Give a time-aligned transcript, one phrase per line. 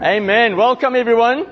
[0.00, 0.56] Amen.
[0.56, 1.44] Welcome everyone.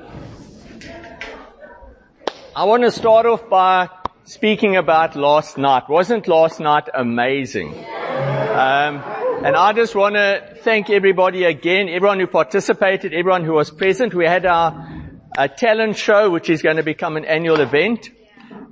[2.54, 3.88] I want to start off by
[4.22, 5.88] speaking about last night.
[5.88, 7.70] Wasn't last night amazing?
[7.74, 9.02] Um,
[9.42, 14.14] and I just want to thank everybody again, everyone who participated, everyone who was present.
[14.14, 15.08] We had our
[15.56, 18.10] talent show, which is going to become an annual event.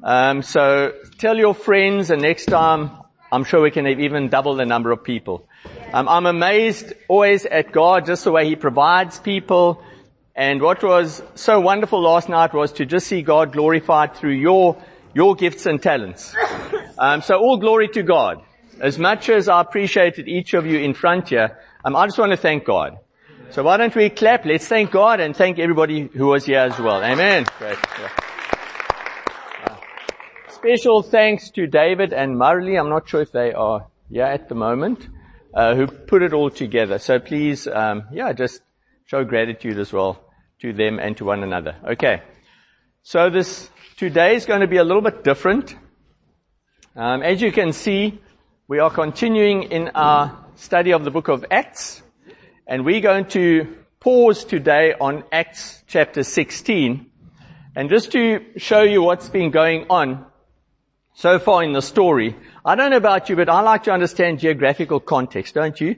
[0.05, 2.93] Um, so tell your friends, and next time
[3.33, 5.49] I'm sure we can even double the number of people.
[5.95, 9.81] Um, I'm amazed always at God, just the way He provides people.
[10.35, 14.77] And what was so wonderful last night was to just see God glorified through your
[15.15, 16.35] your gifts and talents.
[16.99, 18.43] Um, so all glory to God.
[18.81, 22.33] As much as I appreciated each of you in front here, um, I just want
[22.33, 22.99] to thank God.
[23.51, 24.45] So why don't we clap?
[24.45, 27.05] Let's thank God and thank everybody who was here as well.
[27.05, 27.47] Amen.
[27.61, 27.79] Great.
[29.65, 29.77] Uh,
[30.49, 32.75] special thanks to David and Marley.
[32.75, 35.07] I'm not sure if they are here at the moment
[35.55, 36.99] uh, who put it all together.
[36.99, 38.61] So please, um, yeah, just
[39.07, 40.21] show gratitude as well
[40.61, 41.77] to them and to one another.
[41.93, 42.23] Okay.
[43.03, 45.77] So this today is going to be a little bit different.
[46.97, 48.21] Um, as you can see,
[48.67, 52.03] we are continuing in our study of the book of Acts,
[52.67, 57.11] and we're going to pause today on Acts chapter 16.
[57.77, 60.25] And just to show you what's been going on
[61.15, 64.39] so far in the story, I don't know about you, but I like to understand
[64.39, 65.97] geographical context, don't you?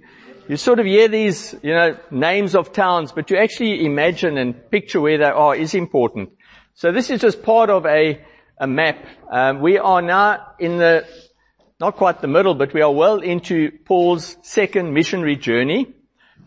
[0.48, 4.69] You sort of hear these, you know, names of towns, but to actually imagine and
[4.69, 6.31] picture where they are is important.
[6.75, 8.20] So this is just part of a,
[8.58, 8.98] a map.
[9.31, 11.06] Um, we are now in the,
[11.78, 15.95] not quite the middle, but we are well into Paul's second missionary journey.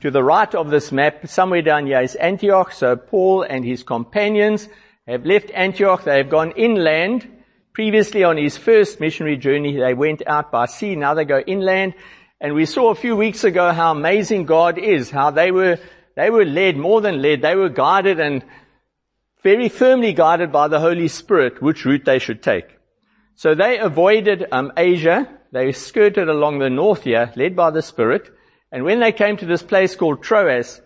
[0.01, 2.73] To the right of this map, somewhere down here is Antioch.
[2.73, 4.67] So Paul and his companions
[5.07, 6.03] have left Antioch.
[6.03, 7.38] They have gone inland
[7.79, 10.97] Previously on his first missionary journey, they went out by sea.
[10.97, 11.93] Now they go inland.
[12.41, 15.79] And we saw a few weeks ago how amazing God is, how they were,
[16.17, 18.43] they were led, more than led, they were guided and
[19.43, 22.65] very firmly guided by the Holy Spirit which route they should take.
[23.35, 25.29] So they avoided um, Asia.
[25.53, 28.29] They skirted along the north here, led by the Spirit.
[28.73, 30.81] And when they came to this place called Troas,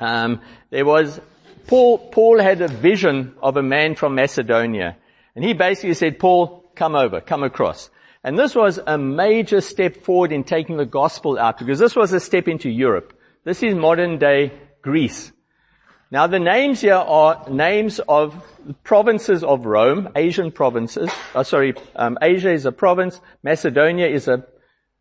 [0.00, 0.40] um,
[0.70, 1.20] there was
[1.68, 1.98] Paul.
[1.98, 4.96] Paul had a vision of a man from Macedonia.
[5.36, 7.90] And he basically said, Paul, come over, come across.
[8.24, 12.12] And this was a major step forward in taking the gospel out because this was
[12.12, 13.12] a step into Europe.
[13.44, 14.52] This is modern day
[14.82, 15.30] Greece.
[16.10, 18.34] Now the names here are names of
[18.82, 21.10] provinces of Rome, Asian provinces.
[21.34, 23.20] Oh, sorry, um, Asia is a province.
[23.42, 24.44] Macedonia is a,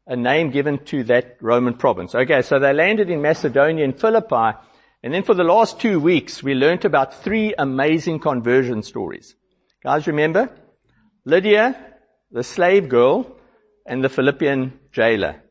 [0.05, 2.13] a name given to that Roman province.
[2.13, 4.57] Okay, so they landed in Macedonia in Philippi.
[5.01, 9.35] And then for the last two weeks, we learnt about three amazing conversion stories.
[9.85, 10.49] Guys, remember?
[11.25, 11.75] Lydia,
[12.31, 13.37] the slave girl,
[13.85, 15.43] and the Philippian jailer.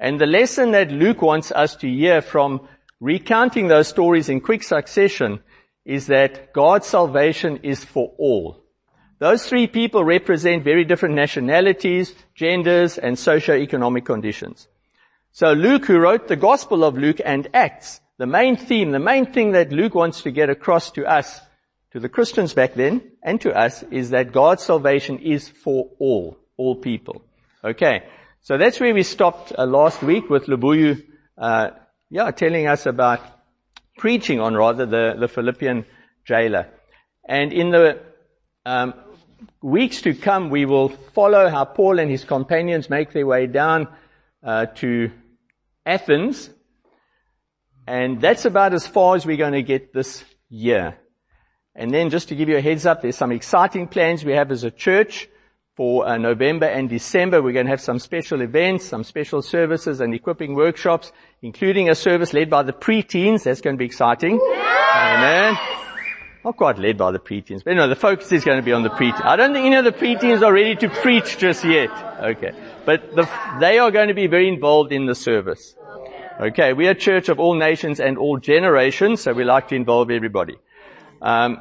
[0.00, 2.66] And the lesson that Luke wants us to hear from
[3.00, 5.40] recounting those stories in quick succession
[5.84, 8.64] is that God's salvation is for all.
[9.18, 14.68] Those three people represent very different nationalities, genders, and socio-economic conditions.
[15.32, 19.30] So Luke, who wrote the Gospel of Luke and Acts, the main theme, the main
[19.30, 21.42] thing that Luke wants to get across to us
[21.92, 26.38] to the Christians back then and to us is that God's salvation is for all,
[26.56, 27.22] all people.
[27.64, 28.04] Okay.
[28.42, 31.04] So that's where we stopped uh, last week with Labuyu,
[31.36, 31.70] uh,
[32.08, 33.20] yeah, telling us about
[33.98, 35.84] preaching on rather the, the Philippian
[36.24, 36.68] jailer.
[37.28, 38.00] And in the
[38.64, 38.94] um,
[39.60, 43.88] weeks to come, we will follow how Paul and his companions make their way down
[44.42, 45.10] uh, to
[45.84, 46.48] Athens.
[47.86, 50.96] And that's about as far as we're going to get this year.
[51.74, 54.50] And then just to give you a heads up, there's some exciting plans we have
[54.50, 55.28] as a church
[55.76, 57.40] for uh, November and December.
[57.40, 61.94] We're going to have some special events, some special services and equipping workshops, including a
[61.94, 63.44] service led by the preteens.
[63.44, 64.40] That's going to be exciting.
[64.40, 65.56] Amen.
[66.44, 68.82] Not quite led by the preteens, but no, the focus is going to be on
[68.82, 69.24] the preteens.
[69.24, 71.90] I don't think any of the preteens are ready to preach just yet.
[72.20, 72.52] Okay.
[72.84, 73.28] But the,
[73.60, 75.76] they are going to be very involved in the service.
[76.40, 76.72] Okay.
[76.72, 80.10] We are a church of all nations and all generations, so we like to involve
[80.10, 80.56] everybody.
[81.20, 81.60] Um,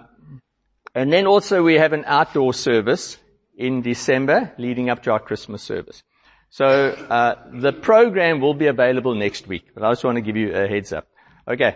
[0.96, 3.18] and then also we have an outdoor service
[3.58, 6.04] in December leading up to our Christmas service.
[6.50, 10.36] So uh, the program will be available next week, but I just want to give
[10.36, 11.08] you a heads up.
[11.48, 11.76] Okay.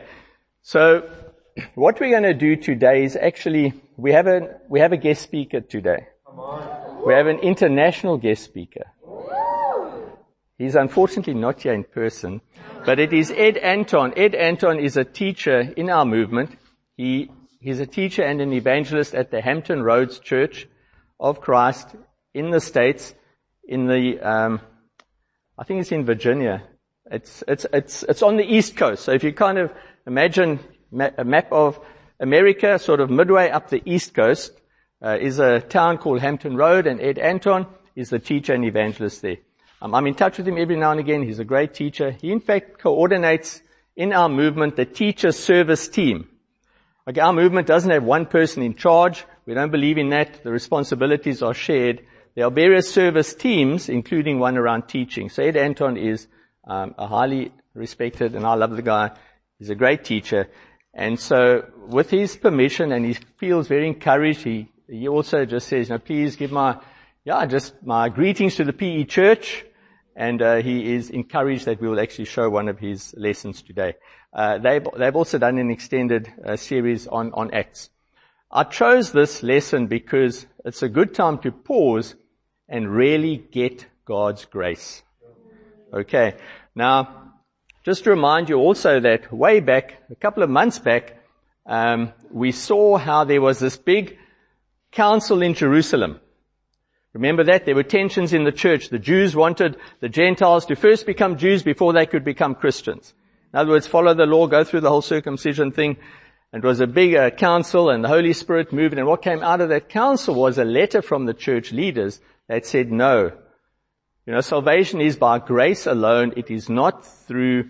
[0.64, 1.10] So
[1.76, 5.22] what we're going to do today is actually we have a we have a guest
[5.22, 6.08] speaker today.
[7.06, 8.86] We have an international guest speaker.
[10.58, 12.42] He's unfortunately not here in person,
[12.86, 14.14] but it is Ed Anton.
[14.16, 16.58] Ed Anton is a teacher in our movement.
[16.96, 17.30] He
[17.64, 20.68] He's a teacher and an evangelist at the Hampton Roads Church
[21.18, 21.88] of Christ
[22.34, 23.16] in the States,
[23.66, 24.60] in the, um,
[25.58, 26.62] I think it's in Virginia.
[27.10, 29.06] It's, it's, it's, it's on the East Coast.
[29.06, 29.72] So if you kind of
[30.06, 30.60] imagine
[30.92, 31.80] a map of
[32.20, 34.52] America, sort of midway up the east coast,
[35.02, 39.22] uh, is a town called Hampton Road, and Ed Anton is the teacher and evangelist
[39.22, 39.38] there.
[39.82, 41.24] Um, I'm in touch with him every now and again.
[41.24, 42.12] He's a great teacher.
[42.12, 43.62] He in fact coordinates
[43.96, 46.28] in our movement the teacher service team.
[47.06, 49.26] Our movement doesn't have one person in charge.
[49.46, 50.42] We don't believe in that.
[50.44, 52.02] The responsibilities are shared.
[52.36, 55.30] There are various service teams, including one around teaching.
[55.30, 56.28] So Ed Anton is
[56.66, 59.12] um, a highly respected, and I love the guy.
[59.60, 60.48] He's a great teacher.
[60.94, 65.90] And so with his permission, and he feels very encouraged, he, he also just says,
[65.90, 66.80] "Now, please give my,
[67.26, 69.66] yeah, just my greetings to the PE church.
[70.16, 73.96] And uh, he is encouraged that we will actually show one of his lessons today.
[74.34, 77.90] Uh, they've, they've also done an extended uh, series on, on Acts.
[78.52, 82.16] I chose this lesson because it's a good time to pause
[82.68, 85.04] and really get God's grace.
[85.94, 86.36] Okay.
[86.76, 87.34] Now,
[87.84, 91.18] just to remind you also that way back, a couple of months back,
[91.66, 94.18] um, we saw how there was this big
[94.92, 96.20] council in Jerusalem.
[97.14, 97.66] Remember that?
[97.66, 98.90] There were tensions in the church.
[98.90, 103.14] The Jews wanted the Gentiles to first become Jews before they could become Christians.
[103.54, 105.98] In other words, follow the law, go through the whole circumcision thing.
[106.52, 108.98] And it was a big uh, council and the Holy Spirit moved.
[108.98, 112.66] And what came out of that council was a letter from the church leaders that
[112.66, 113.32] said, no,
[114.26, 116.34] you know, salvation is by grace alone.
[116.36, 117.70] It is not through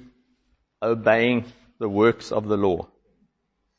[0.82, 1.46] obeying
[1.80, 2.88] the works of the law.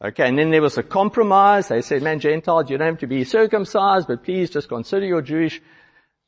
[0.04, 1.68] Okay, and then there was a compromise.
[1.68, 5.22] They said, man, Gentiles, you don't have to be circumcised, but please just consider your
[5.22, 5.62] Jewish,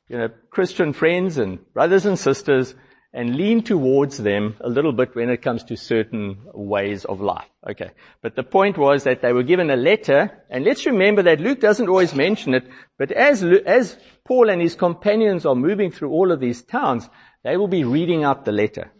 [0.09, 2.75] you know, Christian friends and brothers and sisters
[3.17, 7.49] and lean towards them a little bit when it comes to certain ways of life.
[7.67, 7.93] Okay.
[8.21, 11.59] But the point was that they were given a letter, and let's remember that Luke
[11.59, 12.69] doesn't always mention it,
[12.99, 17.09] but as, as Paul and his companions are moving through all of these towns,
[17.43, 18.93] they will be reading out the letter.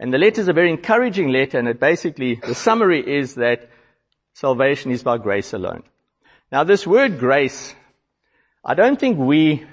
[0.00, 3.70] And the letter is a very encouraging letter, and it basically, the summary is that
[4.34, 5.84] salvation is by grace alone.
[6.50, 7.72] Now this word grace,
[8.64, 9.64] I don't think we,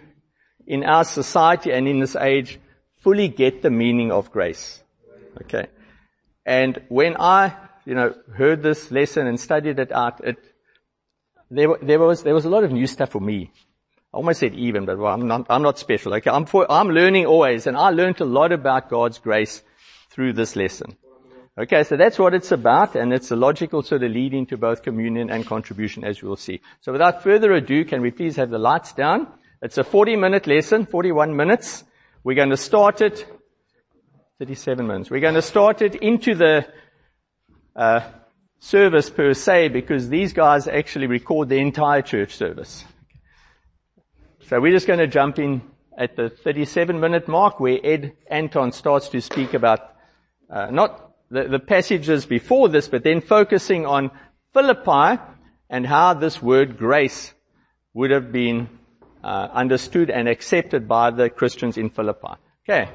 [0.67, 2.59] in our society and in this age,
[2.99, 4.83] fully get the meaning of grace.
[5.41, 5.67] Okay.
[6.45, 7.55] And when I,
[7.85, 10.37] you know, heard this lesson and studied it out, it,
[11.49, 13.51] there, there was, there was a lot of new stuff for me.
[14.13, 16.13] I almost said even, but well, I'm not, I'm not special.
[16.15, 16.29] Okay.
[16.29, 19.63] I'm for, I'm learning always and I learned a lot about God's grace
[20.09, 20.97] through this lesson.
[21.59, 24.81] Okay, so that's what it's about, and it's a logical sort of leading to both
[24.81, 26.61] communion and contribution, as will see.
[26.79, 29.27] So without further ado, can we please have the lights down?
[29.61, 31.83] It's a 40 minute lesson, 41 minutes.
[32.21, 33.25] We're going to start it,
[34.39, 35.09] 37 minutes.
[35.09, 36.67] We're going to start it into the
[37.77, 38.01] uh,
[38.59, 42.83] service per se because these guys actually record the entire church service.
[44.49, 45.61] So we're just going to jump in
[45.97, 49.79] at the 37 minute mark where Ed Anton starts to speak about
[50.49, 54.11] uh, not the, the passages before this, but then focusing on
[54.53, 55.21] Philippi
[55.69, 57.33] and how this word grace
[57.93, 58.78] would have been
[59.23, 62.35] uh, understood and accepted by the Christians in Philippi.
[62.67, 62.89] Okay.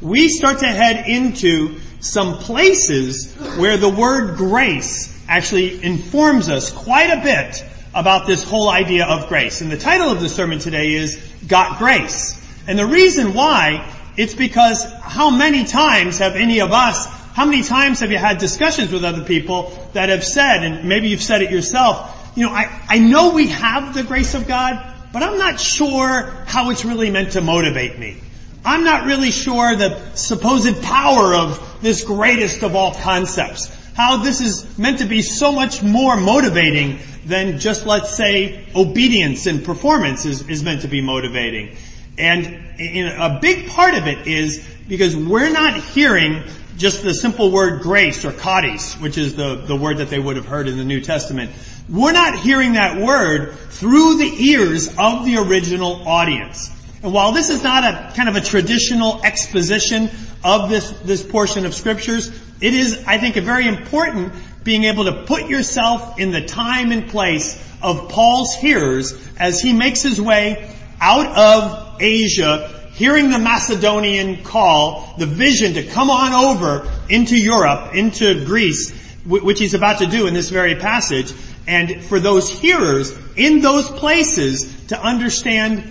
[0.00, 7.10] We start to head into some places where the word grace actually informs us quite
[7.10, 7.64] a bit
[7.94, 9.60] about this whole idea of grace.
[9.60, 12.40] And the title of the sermon today is Got Grace.
[12.66, 17.62] And the reason why, it's because how many times have any of us, how many
[17.62, 21.42] times have you had discussions with other people that have said, and maybe you've said
[21.42, 25.38] it yourself, you know, I, I know we have the grace of God, but I'm
[25.38, 28.18] not sure how it's really meant to motivate me.
[28.64, 33.70] I'm not really sure the supposed power of this greatest of all concepts.
[33.94, 39.46] How this is meant to be so much more motivating than just, let's say, obedience
[39.46, 41.76] and performance is, is meant to be motivating.
[42.16, 42.46] And
[42.78, 46.44] a big part of it is because we're not hearing
[46.76, 50.36] just the simple word grace or charis, which is the, the word that they would
[50.36, 51.50] have heard in the New Testament.
[51.88, 56.70] We're not hearing that word through the ears of the original audience.
[57.02, 60.08] And while this is not a kind of a traditional exposition
[60.44, 62.28] of this, this portion of scriptures,
[62.60, 66.92] it is, I think, a very important being able to put yourself in the time
[66.92, 73.38] and place of Paul's hearers as he makes his way out of Asia, hearing the
[73.40, 78.92] Macedonian call, the vision to come on over into Europe, into Greece,
[79.24, 81.32] which he's about to do in this very passage,
[81.66, 85.84] and for those hearers in those places to understand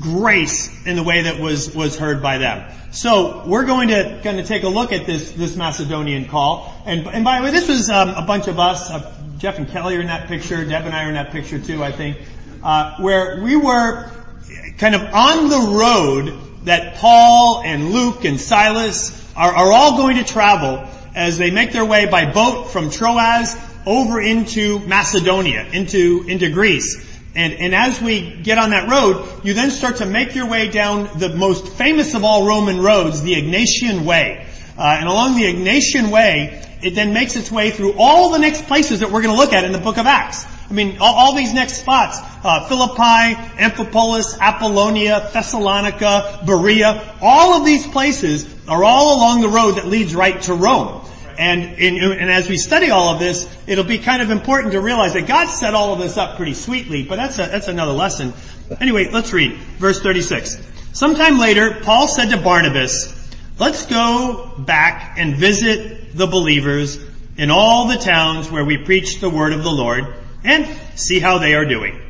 [0.00, 2.70] grace in the way that was, was heard by them.
[2.92, 7.06] So we're going to going to take a look at this this Macedonian call, and
[7.06, 8.90] and by the way, this was um, a bunch of us.
[8.90, 10.64] Uh, Jeff and Kelly are in that picture.
[10.64, 12.16] Deb and I are in that picture too, I think,
[12.62, 14.10] uh, where we were
[14.78, 20.16] kind of on the road that Paul and Luke and Silas are, are all going
[20.16, 23.56] to travel as they make their way by boat from Troas
[23.86, 27.04] over into Macedonia, into, into Greece.
[27.36, 30.68] And, and as we get on that road, you then start to make your way
[30.68, 34.46] down the most famous of all Roman roads, the Egnatian Way.
[34.76, 38.66] Uh, and along the Egnatian Way, it then makes its way through all the next
[38.66, 40.44] places that we're going to look at in the book of Acts.
[40.68, 47.64] I mean, all, all these next spots, uh, Philippi, Amphipolis, Apollonia, Thessalonica, Berea, all of
[47.64, 51.05] these places are all along the road that leads right to Rome.
[51.38, 55.12] And, and as we study all of this, it'll be kind of important to realize
[55.14, 58.32] that God set all of this up pretty sweetly, but that's a, that's another lesson.
[58.80, 60.58] Anyway, let's read verse 36.
[60.92, 63.14] Sometime later, Paul said to Barnabas,
[63.58, 66.98] let's go back and visit the believers
[67.36, 71.38] in all the towns where we preach the word of the Lord and see how
[71.38, 72.00] they are doing.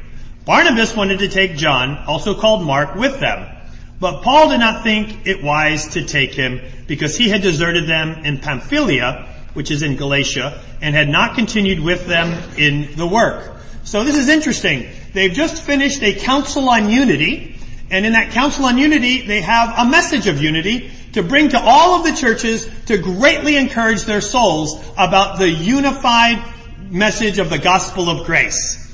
[0.45, 3.56] Barnabas wanted to take John, also called Mark, with them.
[3.99, 8.25] But Paul did not think it wise to take him because he had deserted them
[8.25, 13.57] in Pamphylia, which is in Galatia, and had not continued with them in the work.
[13.85, 14.87] So this is interesting.
[15.15, 17.59] They've just finished a council on unity,
[17.91, 21.59] and in that council on unity, they have a message of unity to bring to
[21.59, 26.43] all of the churches to greatly encourage their souls about the unified
[26.91, 28.86] message of the gospel of grace.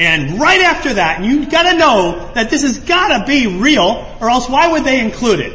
[0.00, 4.48] And right after that, you've gotta know that this has gotta be real, or else
[4.48, 5.52] why would they include it?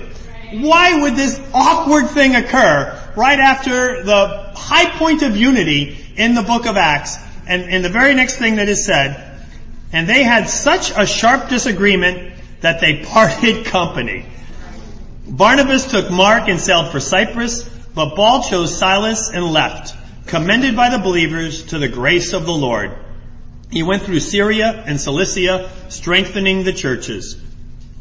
[0.52, 6.44] Why would this awkward thing occur right after the high point of unity in the
[6.44, 9.36] book of Acts, and, and the very next thing that is said,
[9.92, 14.28] and they had such a sharp disagreement that they parted company.
[15.28, 19.96] Barnabas took Mark and sailed for Cyprus, but Paul chose Silas and left,
[20.28, 22.96] commended by the believers to the grace of the Lord.
[23.72, 27.38] He went through Syria and Cilicia, strengthening the churches.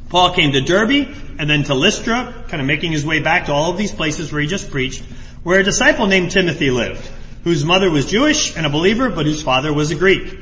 [0.09, 3.53] Paul came to Derbe and then to Lystra, kind of making his way back to
[3.53, 5.03] all of these places where he just preached,
[5.43, 7.05] where a disciple named Timothy lived,
[7.43, 10.39] whose mother was Jewish and a believer, but whose father was a Greek.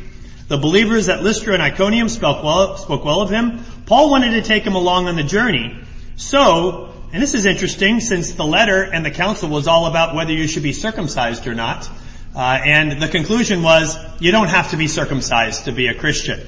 [0.49, 3.65] The believers at Lystra and Iconium spoke well, spoke well of him.
[3.87, 5.81] Paul wanted to take him along on the journey.
[6.17, 10.33] So, and this is interesting since the letter and the council was all about whether
[10.33, 11.89] you should be circumcised or not.
[12.35, 16.41] Uh, and the conclusion was, you don't have to be circumcised to be a Christian.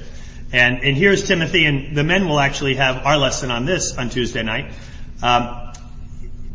[0.51, 4.09] And, and here's Timothy, and the men will actually have our lesson on this on
[4.09, 4.73] Tuesday night.
[5.21, 5.73] Um,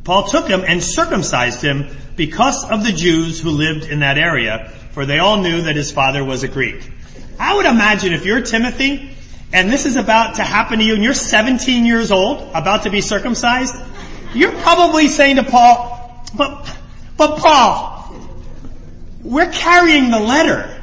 [0.04, 4.72] Paul took him and circumcised him because of the Jews who lived in that area,
[4.92, 6.90] for they all knew that his father was a Greek.
[7.38, 9.16] I would imagine if you're Timothy,
[9.52, 12.90] and this is about to happen to you, and you're 17 years old, about to
[12.90, 13.74] be circumcised,
[14.34, 16.76] you're probably saying to Paul, but,
[17.16, 17.99] but Paul,
[19.22, 20.80] we're carrying the letter.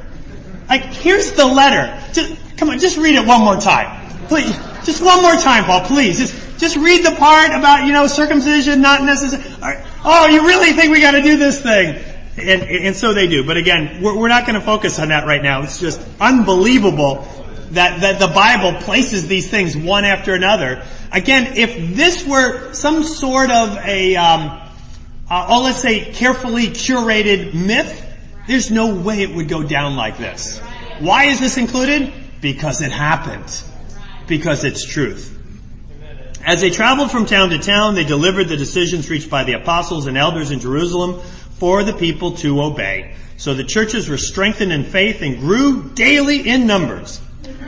[0.68, 2.02] Like, here's the letter.
[2.12, 4.26] Just, come on, just read it one more time.
[4.26, 4.54] Please,
[4.84, 6.18] just one more time, Paul, please.
[6.18, 9.82] Just, just read the part about, you know, circumcision not necessary.
[10.04, 12.02] Oh, you really think we gotta do this thing?
[12.36, 13.44] And, and so they do.
[13.44, 15.62] But again, we're, we're not gonna focus on that right now.
[15.62, 17.26] It's just unbelievable
[17.70, 20.84] that, that the Bible places these things one after another.
[21.12, 24.60] Again, if this were some sort of a, um,
[25.30, 28.04] uh, oh, let's say carefully curated myth,
[28.48, 30.58] there's no way it would go down like this.
[31.00, 32.12] Why is this included?
[32.40, 33.62] Because it happened.
[34.26, 35.36] Because it's truth.
[36.44, 40.06] As they traveled from town to town, they delivered the decisions reached by the apostles
[40.06, 41.20] and elders in Jerusalem
[41.58, 43.14] for the people to obey.
[43.36, 47.20] So the churches were strengthened in faith and grew daily in numbers.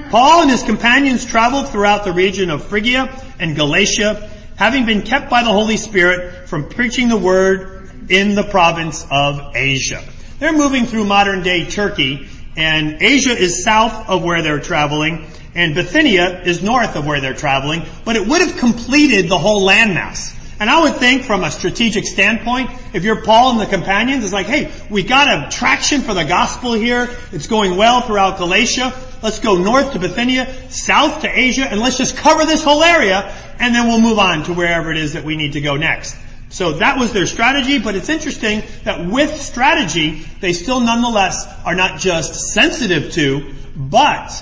[0.09, 5.29] Paul and his companions traveled throughout the region of Phrygia and Galatia, having been kept
[5.29, 10.03] by the Holy Spirit from preaching the word in the province of Asia.
[10.41, 15.75] They're moving through modern day Turkey and Asia is south of where they're traveling and
[15.75, 20.35] Bithynia is north of where they're traveling, but it would have completed the whole landmass.
[20.59, 24.33] And I would think from a strategic standpoint, if you're Paul and the companions, it's
[24.33, 27.09] like, hey, we got a traction for the gospel here.
[27.33, 28.95] It's going well throughout Galatia.
[29.23, 33.35] Let's go north to Bithynia, south to Asia, and let's just cover this whole area,
[33.59, 36.17] and then we'll move on to wherever it is that we need to go next.
[36.51, 41.77] So that was their strategy, but it's interesting that with strategy, they still nonetheless are
[41.77, 44.33] not just sensitive to, but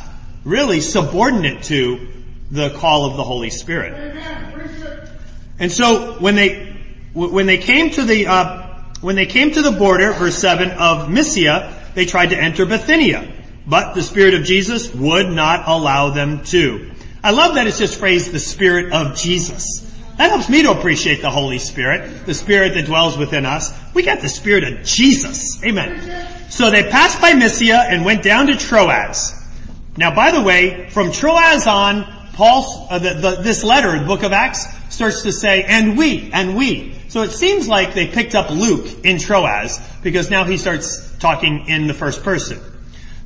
[0.42, 2.08] really subordinate to
[2.50, 3.92] the call of the Holy Spirit.
[5.58, 6.76] And so when they,
[7.12, 8.66] when they came to the, uh,
[9.02, 13.30] when they came to the border, verse 7 of Mysia, they tried to enter Bithynia,
[13.66, 16.90] but the Spirit of Jesus would not allow them to.
[17.22, 19.84] I love that it's just phrased the Spirit of Jesus.
[20.18, 23.72] That helps me to appreciate the Holy Spirit, the Spirit that dwells within us.
[23.94, 25.62] We got the Spirit of Jesus.
[25.64, 26.50] Amen.
[26.50, 29.32] So they passed by Mysia and went down to Troas.
[29.96, 34.24] Now by the way, from Troas on, Paul, uh, the, the, this letter, the book
[34.24, 36.94] of Acts, starts to say, and we, and we.
[37.08, 41.66] So it seems like they picked up Luke in Troas, because now he starts talking
[41.68, 42.60] in the first person.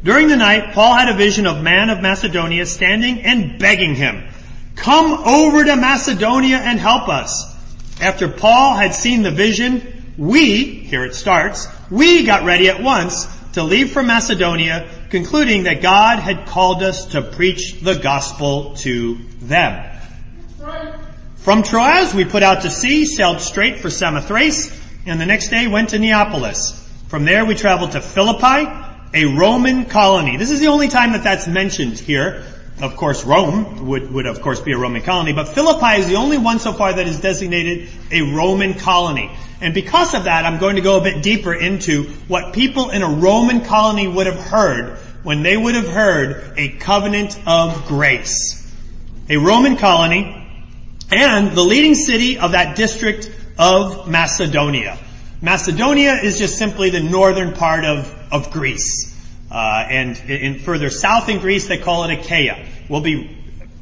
[0.02, 4.28] During the night, Paul had a vision of man of Macedonia standing and begging him,
[4.74, 7.48] come over to Macedonia and help us.
[8.00, 13.26] After Paul had seen the vision, we, here it starts, we got ready at once
[13.52, 19.18] to leave for Macedonia, concluding that God had called us to preach the gospel to
[19.40, 19.88] them.
[21.36, 25.66] From Troas, we put out to sea, sailed straight for Samothrace, and the next day
[25.66, 26.78] went to Neapolis.
[27.08, 28.70] From there, we traveled to Philippi,
[29.14, 30.36] a Roman colony.
[30.36, 32.44] This is the only time that that's mentioned here.
[32.82, 36.16] Of course, Rome would, would of course be a Roman colony, but Philippi is the
[36.16, 39.30] only one so far that is designated a Roman colony.
[39.60, 43.02] And because of that, I'm going to go a bit deeper into what people in
[43.02, 48.68] a Roman colony would have heard when they would have heard a covenant of grace.
[49.30, 50.44] A Roman colony
[51.12, 54.98] and the leading city of that district of Macedonia.
[55.40, 59.16] Macedonia is just simply the northern part of, of Greece.
[59.52, 62.66] Uh, and in further south in Greece, they call it Achaia.
[62.92, 63.34] We'll be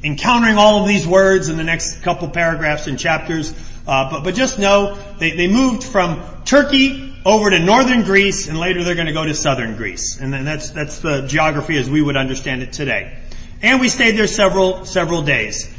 [0.05, 3.53] encountering all of these words in the next couple paragraphs and chapters.
[3.85, 8.57] Uh, but, but just know they, they moved from Turkey over to northern Greece, and
[8.57, 10.17] later they're going to go to southern Greece.
[10.17, 13.17] And then that's that's the geography as we would understand it today.
[13.61, 15.69] And we stayed there several several days.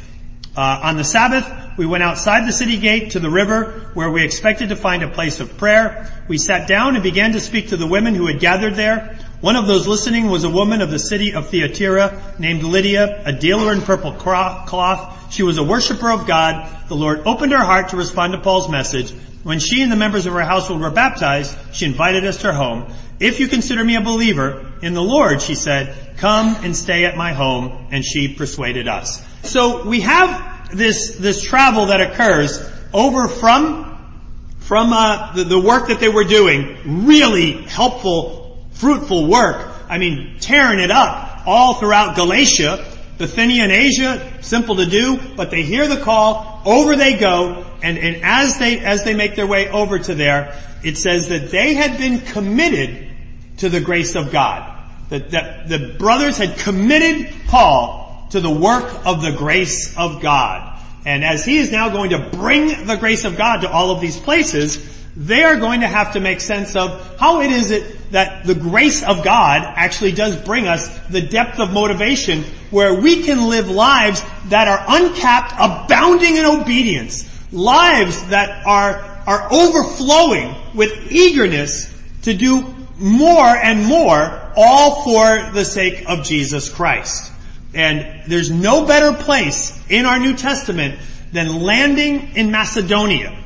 [0.55, 4.23] Uh, on the Sabbath, we went outside the city gate to the river where we
[4.23, 6.23] expected to find a place of prayer.
[6.27, 9.17] We sat down and began to speak to the women who had gathered there.
[9.43, 13.33] One of those listening was a woman of the city of Thyatira named Lydia, a
[13.33, 15.33] dealer in purple cloth.
[15.33, 16.65] She was a worshiper of God.
[16.87, 19.11] The Lord opened her heart to respond to Paul's message.
[19.43, 22.53] When she and the members of her household were baptized, she invited us to her
[22.53, 22.93] home.
[23.19, 27.17] If you consider me a believer in the Lord, she said, come and stay at
[27.17, 27.87] my home.
[27.91, 29.21] And she persuaded us.
[29.41, 34.23] So we have this, this travel that occurs over from,
[34.59, 38.42] from uh, the, the work that they were doing, really helpful
[38.73, 39.71] fruitful work.
[39.89, 42.85] I mean, tearing it up all throughout Galatia,
[43.17, 47.97] Bithynia and Asia, simple to do, but they hear the call, over they go, and,
[47.97, 51.73] and as they, as they make their way over to there, it says that they
[51.73, 53.09] had been committed
[53.57, 54.69] to the grace of God.
[55.09, 60.81] That, that the brothers had committed Paul to the work of the grace of God.
[61.05, 64.01] And as he is now going to bring the grace of God to all of
[64.01, 64.77] these places,
[65.15, 68.55] they are going to have to make sense of how it is it that the
[68.55, 73.69] grace of God actually does bring us the depth of motivation where we can live
[73.69, 77.29] lives that are uncapped, abounding in obedience.
[77.51, 78.97] Lives that are,
[79.27, 81.91] are overflowing with eagerness
[82.23, 87.31] to do more and more, all for the sake of Jesus Christ.
[87.75, 90.99] And there's no better place in our New Testament
[91.31, 93.42] than landing in Macedonia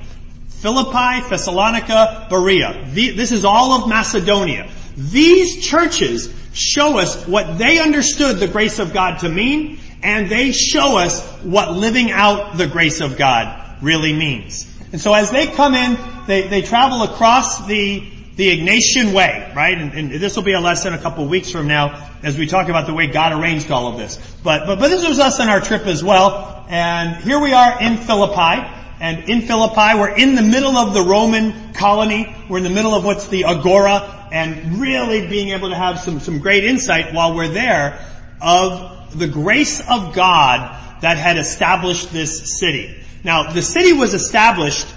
[0.67, 2.89] Philippi, Thessalonica, Berea.
[2.91, 4.69] this is all of Macedonia.
[4.97, 10.51] These churches show us what they understood the grace of God to mean, and they
[10.51, 14.67] show us what living out the grace of God really means.
[14.91, 18.03] And so as they come in, they, they travel across the,
[18.35, 19.77] the Egnatian way, right?
[19.77, 22.45] And, and this will be a lesson a couple of weeks from now as we
[22.45, 24.17] talk about the way God arranged all of this.
[24.43, 26.65] But, but, but this was us on our trip as well.
[26.67, 28.76] And here we are in Philippi.
[28.99, 32.35] And in Philippi, we're in the middle of the Roman colony.
[32.49, 36.19] We're in the middle of what's the agora and really being able to have some,
[36.19, 37.99] some great insight while we're there
[38.41, 42.95] of the grace of God that had established this city.
[43.23, 44.87] Now, the city was established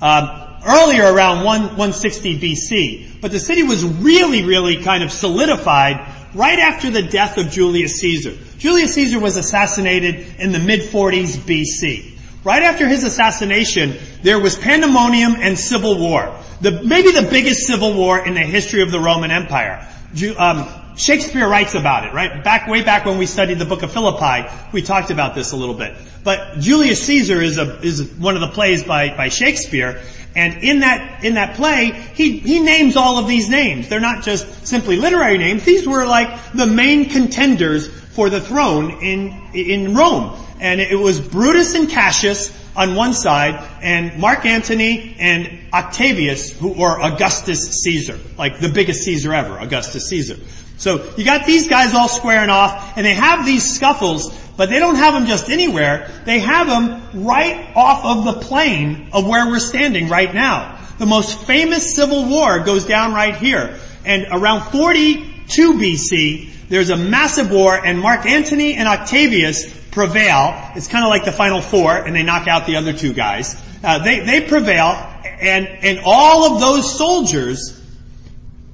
[0.00, 6.12] uh, earlier around 1, 160 BC, but the city was really, really kind of solidified
[6.34, 8.32] right after the death of Julius Caesar.
[8.58, 12.13] Julius Caesar was assassinated in the mid 40s BC.
[12.44, 16.38] Right after his assassination, there was pandemonium and civil war.
[16.60, 19.88] The, maybe the biggest civil war in the history of the Roman Empire.
[20.36, 22.44] Um, Shakespeare writes about it, right?
[22.44, 25.56] Back, way back when we studied the book of Philippi, we talked about this a
[25.56, 25.96] little bit.
[26.22, 30.02] But Julius Caesar is a, is one of the plays by, by Shakespeare,
[30.36, 33.88] and in that, in that play, he, he names all of these names.
[33.88, 35.64] They're not just simply literary names.
[35.64, 41.20] These were like the main contenders for the throne in, in Rome and it was
[41.20, 48.18] Brutus and Cassius on one side, and Mark Antony and Octavius, who or Augustus Caesar,
[48.38, 50.36] like the biggest Caesar ever, Augustus Caesar.
[50.78, 54.78] So you got these guys all squaring off, and they have these scuffles, but they
[54.78, 56.10] don't have them just anywhere.
[56.24, 60.78] They have them right off of the plain of where we're standing right now.
[60.98, 63.78] The most famous civil war goes down right here.
[64.06, 70.72] And around 42 BC, there's a massive war and Mark Antony and Octavius prevail.
[70.74, 73.56] It's kind of like the final four and they knock out the other two guys.
[73.82, 74.88] Uh, they, they prevail
[75.24, 77.80] and, and all of those soldiers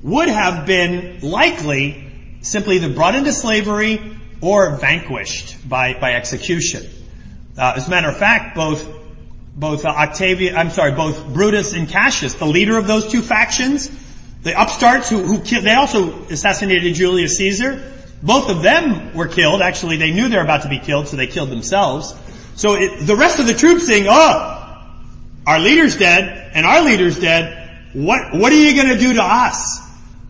[0.03, 2.07] would have been likely
[2.41, 4.01] simply either brought into slavery
[4.41, 6.89] or vanquished by, by execution.
[7.57, 9.01] Uh, as a matter of fact, both
[9.55, 13.91] both Octavia, I'm sorry, both Brutus and Cassius, the leader of those two factions,
[14.43, 17.93] the upstarts who, who killed, they also assassinated Julius Caesar.
[18.23, 19.63] Both of them were killed.
[19.63, 22.15] Actually, they knew they were about to be killed, so they killed themselves.
[22.55, 24.87] So it, the rest of the troops saying, "Oh,
[25.47, 27.57] our leader's dead, and our leader's dead.
[27.93, 29.81] What what are you going to do to us?"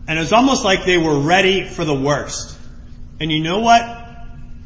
[0.07, 2.57] And it was almost like they were ready for the worst.
[3.19, 4.01] And you know what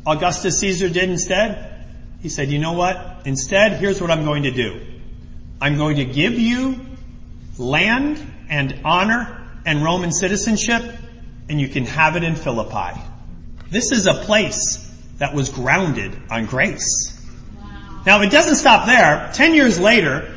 [0.06, 1.72] Augustus Caesar did instead?
[2.22, 3.22] He said, you know what?
[3.26, 4.82] Instead, here's what I'm going to do.
[5.60, 6.80] I'm going to give you
[7.58, 10.84] land and honor and Roman citizenship,
[11.50, 13.00] and you can have it in Philippi.
[13.70, 14.82] This is a place
[15.18, 17.12] that was grounded on grace.
[17.58, 18.02] Wow.
[18.06, 19.32] Now, it doesn't stop there.
[19.34, 20.36] Ten years later,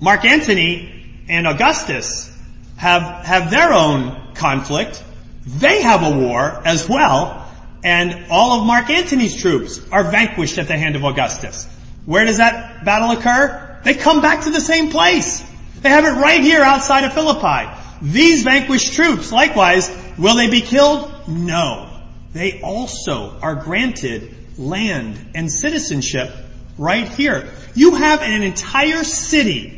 [0.00, 2.30] Mark Antony and Augustus
[2.76, 5.02] have, have their own conflict.
[5.46, 7.46] They have a war as well,
[7.82, 11.66] and all of Mark Antony's troops are vanquished at the hand of Augustus.
[12.06, 13.80] Where does that battle occur?
[13.84, 15.44] They come back to the same place.
[15.80, 17.70] They have it right here outside of Philippi.
[18.02, 21.10] These vanquished troops, likewise, will they be killed?
[21.28, 21.89] No.
[22.32, 26.30] They also are granted land and citizenship
[26.78, 27.50] right here.
[27.74, 29.76] You have an entire city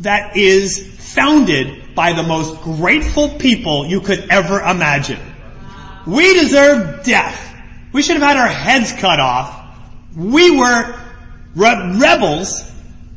[0.00, 5.20] that is founded by the most grateful people you could ever imagine.
[6.06, 7.44] We deserve death.
[7.92, 9.54] We should have had our heads cut off.
[10.16, 11.00] We were
[11.54, 12.70] re- rebels.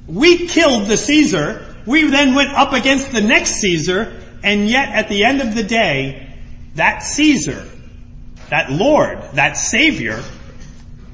[0.07, 1.75] We killed the Caesar.
[1.85, 4.19] We then went up against the next Caesar.
[4.43, 6.27] And yet at the end of the day,
[6.75, 7.65] that Caesar,
[8.51, 10.21] that Lord, that Savior,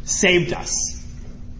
[0.03, 0.73] saved us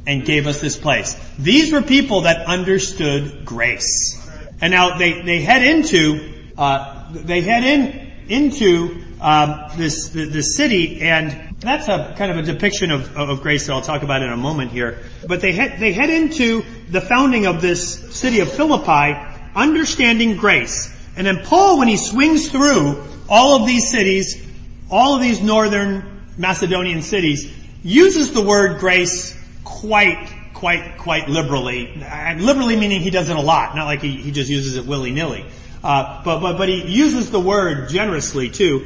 [0.08, 1.16] and gave us this place.
[1.38, 4.20] These were people that understood grace.
[4.60, 10.42] And now they, they head into, uh, they head in, into um, this the, the,
[10.42, 14.24] city, and that's a kind of a depiction of, of grace that I'll talk about
[14.24, 15.00] in a moment here.
[15.28, 19.18] But they head they head into the founding of this city of Philippi,
[19.56, 20.94] understanding grace.
[21.16, 24.47] And then Paul, when he swings through all of these cities,
[24.90, 27.52] all of these northern Macedonian cities,
[27.84, 32.02] uses the word grace quite quite quite liberally.
[32.02, 34.86] And liberally meaning he does it a lot, not like he, he just uses it
[34.86, 35.46] willy nilly.
[35.84, 38.86] Uh, but but but he uses the word generously too.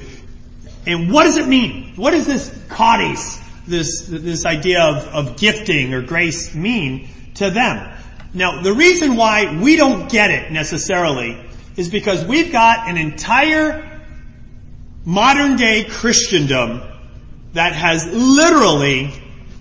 [0.85, 1.93] And what does it mean?
[1.95, 7.97] What does this charis, this, this idea of, of gifting or grace mean to them?
[8.33, 11.37] Now, the reason why we don't get it necessarily
[11.77, 13.90] is because we've got an entire
[15.05, 16.81] modern day Christendom
[17.53, 19.13] that has literally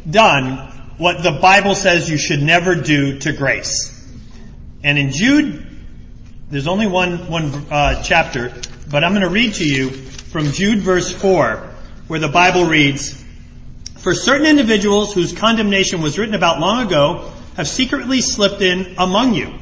[0.09, 3.97] done what the Bible says you should never do to grace.
[4.83, 5.67] And in Jude,
[6.51, 8.53] there's only one, one uh, chapter,
[8.91, 11.69] but I'm going to read to you from Jude verse 4,
[12.07, 13.25] where the Bible reads,
[13.99, 19.35] For certain individuals whose condemnation was written about long ago have secretly slipped in among
[19.35, 19.53] you.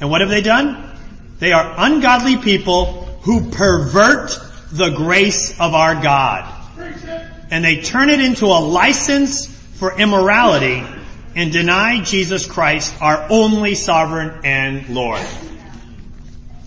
[0.00, 0.90] And what have they done?
[1.38, 4.38] They are ungodly people who pervert
[4.72, 6.50] the grace of our God.
[7.50, 10.84] And they turn it into a license for immorality
[11.34, 15.24] and deny Jesus Christ, our only sovereign and Lord.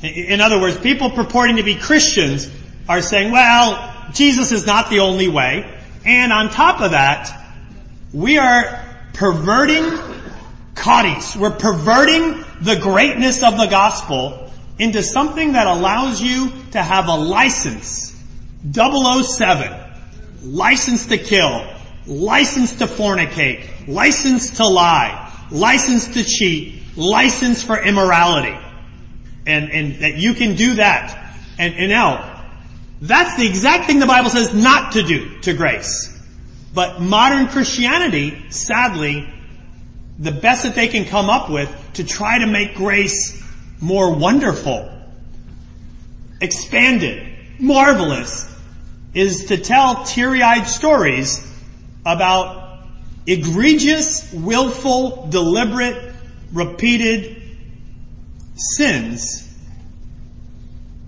[0.01, 2.49] In other words, people purporting to be Christians
[2.87, 5.71] are saying, well, Jesus is not the only way.
[6.05, 7.31] And on top of that,
[8.13, 9.97] we are perverting
[10.75, 11.35] charis.
[11.35, 14.44] We're perverting the greatness of the gospel
[14.77, 18.13] into something that allows you to have a license.
[18.71, 19.71] 007.
[20.43, 21.67] License to kill.
[22.07, 23.87] License to fornicate.
[23.87, 25.31] License to lie.
[25.51, 26.81] License to cheat.
[26.95, 28.57] License for immorality.
[29.45, 31.37] And, and that you can do that.
[31.57, 32.43] And, and now,
[33.01, 36.11] that's the exact thing the Bible says not to do to grace.
[36.73, 39.31] But modern Christianity, sadly,
[40.19, 43.41] the best that they can come up with to try to make grace
[43.79, 44.91] more wonderful,
[46.41, 47.27] expanded,
[47.59, 48.51] marvelous,
[49.13, 51.45] is to tell teary-eyed stories
[52.05, 52.79] about
[53.25, 56.13] egregious, willful, deliberate,
[56.51, 57.41] repeated
[58.55, 59.41] sins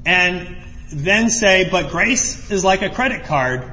[0.06, 0.56] and
[0.91, 3.69] then say, but grace is like a credit card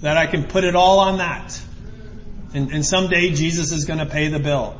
[0.00, 1.60] that I can put it all on that.
[2.54, 4.74] And, and someday Jesus is going to pay the bill.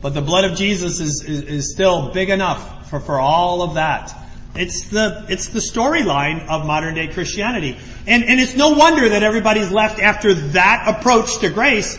[0.00, 3.74] But the blood of Jesus is, is, is still big enough for, for all of
[3.74, 4.14] that.
[4.54, 7.76] It's the, it's the storyline of modern day Christianity.
[8.06, 11.96] And, and it's no wonder that everybody's left after that approach to grace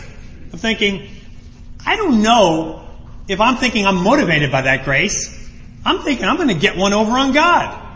[0.52, 1.08] of thinking,
[1.86, 2.86] I don't know
[3.28, 5.36] if I'm thinking I'm motivated by that grace.
[5.84, 7.86] I'm thinking I'm gonna get one over on God.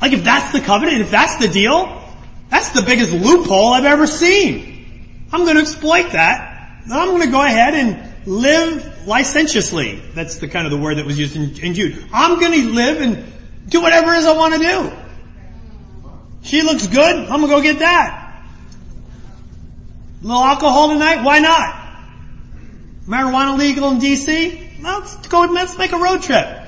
[0.00, 2.02] Like if that's the covenant, if that's the deal,
[2.48, 5.28] that's the biggest loophole I've ever seen.
[5.32, 6.82] I'm gonna exploit that.
[6.88, 10.02] Then I'm gonna go ahead and live licentiously.
[10.14, 12.04] That's the kind of the word that was used in, in Jude.
[12.12, 13.24] I'm gonna live and
[13.68, 14.92] do whatever it is I want to do.
[16.42, 18.44] She looks good, I'm gonna go get that.
[20.22, 21.82] A little alcohol tonight, why not?
[23.06, 24.82] Marijuana legal in DC?
[24.82, 26.62] Let's go, let's make a road trip.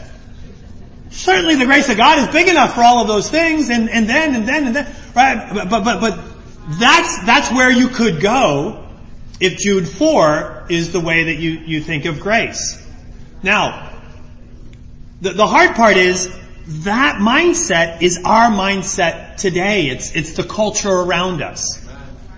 [1.10, 4.08] Certainly the grace of God is big enough for all of those things, and, and
[4.08, 5.50] then, and then, and then, right?
[5.52, 6.20] But, but, but, but
[6.78, 8.86] that's, that's where you could go
[9.40, 12.84] if Jude 4 is the way that you, you think of grace.
[13.42, 13.92] Now,
[15.20, 16.34] the, the hard part is,
[16.84, 19.86] that mindset is our mindset today.
[19.86, 21.84] It's, it's the culture around us.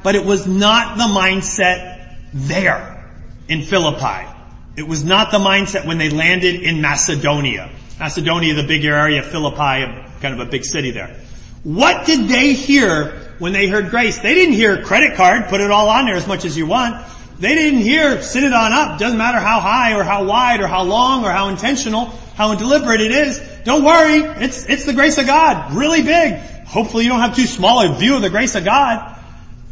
[0.02, 3.10] But it was not the mindset there
[3.48, 4.28] in Philippi.
[4.76, 7.70] It was not the mindset when they landed in Macedonia.
[7.98, 11.20] Macedonia, the big area, Philippi, kind of a big city there.
[11.64, 14.18] What did they hear when they heard grace?
[14.20, 17.04] They didn't hear credit card, put it all on there as much as you want.
[17.40, 20.66] They didn't hear sit it on up, doesn't matter how high or how wide or
[20.66, 23.40] how long or how intentional, how deliberate it is.
[23.64, 26.34] Don't worry, it's, it's the grace of God, really big.
[26.66, 29.18] Hopefully you don't have too small a view of the grace of God.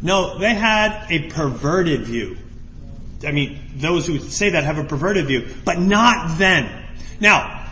[0.01, 2.37] No, they had a perverted view.
[3.25, 6.71] I mean, those who say that have a perverted view, but not then.
[7.19, 7.67] Now,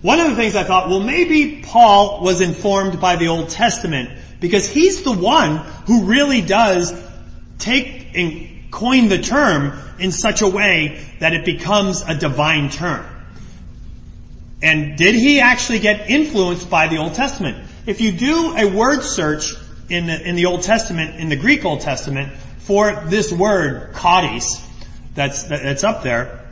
[0.00, 4.10] one of the things I thought, well maybe Paul was informed by the Old Testament
[4.40, 6.94] because he's the one who really does
[7.58, 13.06] take and coin the term in such a way that it becomes a divine term.
[14.62, 17.68] And did he actually get influenced by the Old Testament?
[17.86, 19.54] If you do a word search
[19.88, 24.66] in the, in the Old Testament, in the Greek Old Testament, for this word, charis,
[25.14, 26.44] that's, that's up there,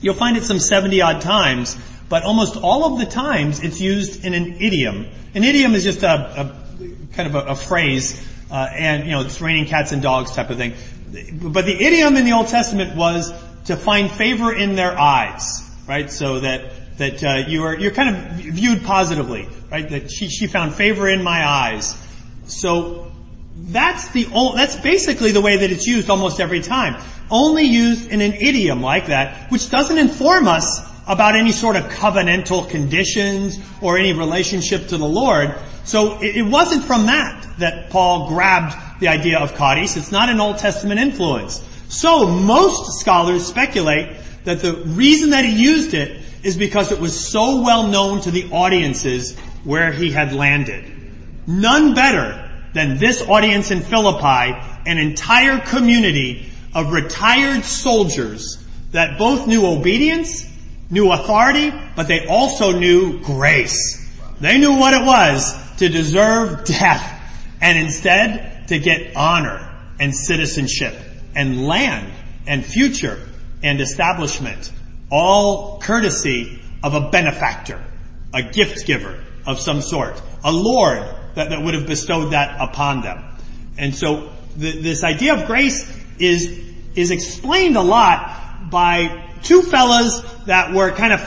[0.00, 1.76] you'll find it some 70 odd times
[2.12, 5.06] but almost all of the times it's used in an idiom.
[5.34, 6.10] An idiom is just a,
[6.42, 10.30] a kind of a, a phrase, uh, and you know, it's raining cats and dogs
[10.32, 10.74] type of thing.
[11.12, 13.32] But the idiom in the Old Testament was
[13.66, 16.10] to find favor in their eyes, right?
[16.10, 19.88] So that that uh, you are you're kind of viewed positively, right?
[19.88, 21.96] That she she found favor in my eyes.
[22.46, 23.12] So
[23.56, 27.02] that's the that's basically the way that it's used almost every time.
[27.30, 31.84] Only used in an idiom like that, which doesn't inform us about any sort of
[31.84, 35.54] covenantal conditions or any relationship to the Lord.
[35.84, 39.96] So it, wasn't from that that Paul grabbed the idea of charis.
[39.96, 41.60] It's not an Old Testament influence.
[41.88, 47.28] So most scholars speculate that the reason that he used it is because it was
[47.28, 50.84] so well known to the audiences where he had landed.
[51.46, 59.46] None better than this audience in Philippi, an entire community of retired soldiers that both
[59.46, 60.48] knew obedience
[60.90, 63.98] knew authority, but they also knew grace.
[64.40, 67.20] They knew what it was to deserve death
[67.62, 70.94] and instead to get honor and citizenship
[71.34, 72.10] and land
[72.46, 73.20] and future
[73.62, 74.72] and establishment.
[75.10, 77.84] All courtesy of a benefactor,
[78.32, 81.02] a gift giver of some sort, a lord
[81.34, 83.22] that, that would have bestowed that upon them.
[83.76, 85.86] And so this idea of grace
[86.18, 86.58] is,
[86.94, 91.20] is explained a lot by two fellas that were kind of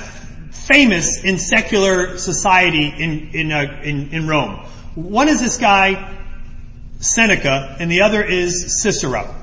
[0.51, 4.65] famous in secular society in, in, uh, in, in Rome.
[4.95, 6.24] One is this guy,
[6.99, 9.33] Seneca, and the other is Cicero.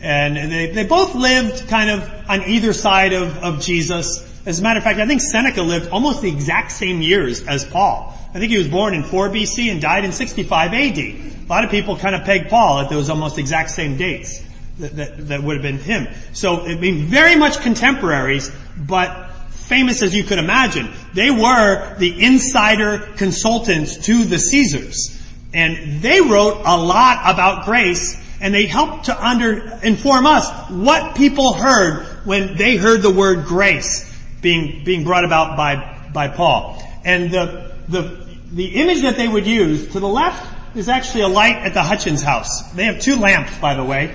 [0.00, 4.28] And they, they both lived kind of on either side of, of Jesus.
[4.44, 7.64] As a matter of fact, I think Seneca lived almost the exact same years as
[7.64, 8.18] Paul.
[8.34, 10.98] I think he was born in 4 BC and died in 65 AD.
[10.98, 14.42] A lot of people kind of peg Paul at those almost exact same dates
[14.78, 16.08] that, that, that would have been him.
[16.32, 20.90] So, I mean, very much contemporaries, but famous as you could imagine.
[21.14, 25.18] They were the insider consultants to the Caesars.
[25.54, 31.16] And they wrote a lot about grace and they helped to under, inform us what
[31.16, 34.08] people heard when they heard the word grace
[34.40, 36.82] being, being brought about by, by Paul.
[37.04, 41.28] And the, the, the image that they would use to the left is actually a
[41.28, 42.72] light at the Hutchins house.
[42.72, 44.12] They have two lamps, by the way.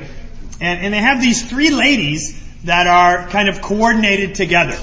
[0.59, 4.77] And, and they have these three ladies that are kind of coordinated together.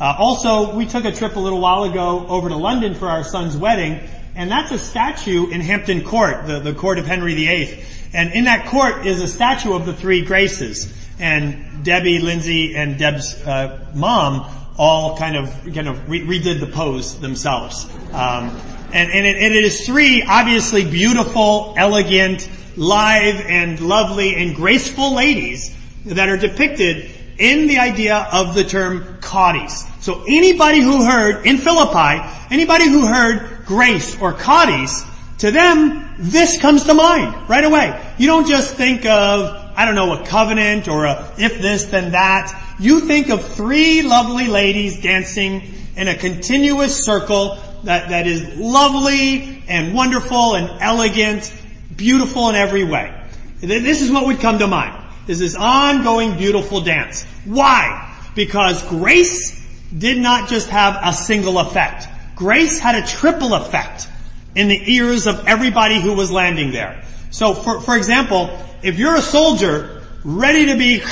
[0.00, 3.24] Uh, also, we took a trip a little while ago over to London for our
[3.24, 4.00] son's wedding,
[4.36, 7.82] and that's a statue in Hampton Court, the, the court of Henry VIII.
[8.12, 10.92] And in that court is a statue of the three graces.
[11.18, 14.46] And Debbie, Lindsay, and Deb's uh, mom
[14.78, 17.86] all kind of kind of re- redid the pose themselves.
[18.12, 18.60] Um,
[18.92, 25.14] and, and, it, and it is three obviously beautiful, elegant, live and lovely and graceful
[25.14, 29.84] ladies that are depicted in the idea of the term caudice.
[30.00, 35.04] So anybody who heard, in Philippi, anybody who heard grace or charis,
[35.38, 38.14] to them, this comes to mind right away.
[38.16, 42.12] You don't just think of, I don't know, a covenant or a if this then
[42.12, 42.76] that.
[42.80, 49.62] You think of three lovely ladies dancing in a continuous circle that, that is lovely
[49.68, 51.52] and wonderful and elegant,
[51.94, 53.12] beautiful in every way.
[53.60, 55.02] This is what would come to mind.
[55.26, 57.24] This is this ongoing beautiful dance.
[57.44, 58.14] Why?
[58.34, 62.06] Because grace did not just have a single effect.
[62.36, 64.08] Grace had a triple effect
[64.54, 67.02] in the ears of everybody who was landing there.
[67.30, 71.02] So for, for example, if you're a soldier ready to be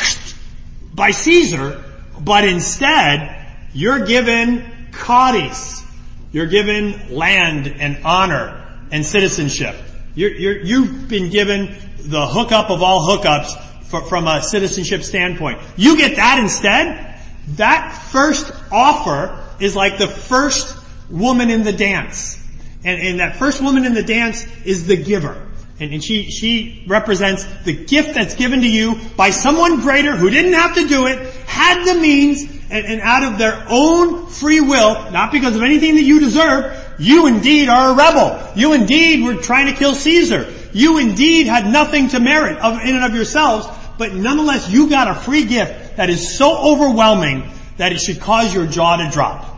[0.94, 1.82] by Caesar,
[2.20, 5.82] but instead you're given charis,
[6.30, 9.76] you're given land and honor and citizenship.
[10.14, 15.58] you have been given the hookup of all hookups for, from a citizenship standpoint.
[15.76, 17.18] You get that instead?
[17.56, 20.76] That first offer is like the first
[21.10, 22.40] woman in the dance.
[22.84, 25.40] And, and that first woman in the dance is the giver.
[25.80, 30.30] And, and she, she represents the gift that's given to you by someone greater who
[30.30, 34.60] didn't have to do it, had the means, and, and out of their own free
[34.60, 38.52] will, not because of anything that you deserve, you indeed are a rebel.
[38.54, 40.52] You indeed were trying to kill Caesar.
[40.72, 43.66] You indeed had nothing to merit of, in and of yourselves,
[43.98, 48.54] but nonetheless you got a free gift that is so overwhelming that it should cause
[48.54, 49.53] your jaw to drop.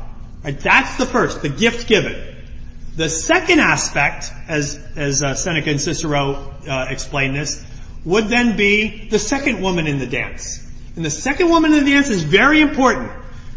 [0.46, 0.58] Right?
[0.60, 2.36] That's the first, the gift given.
[2.94, 7.64] The second aspect, as, as uh, Seneca and Cicero uh, explain this,
[8.04, 10.64] would then be the second woman in the dance.
[10.94, 13.10] And the second woman in the dance is very important.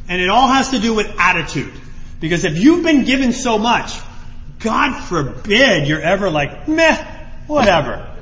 [0.10, 1.71] And it all has to do with attitude.
[2.19, 3.93] Because if you've been given so much,
[4.58, 6.97] God forbid you're ever like, meh,
[7.45, 8.17] whatever.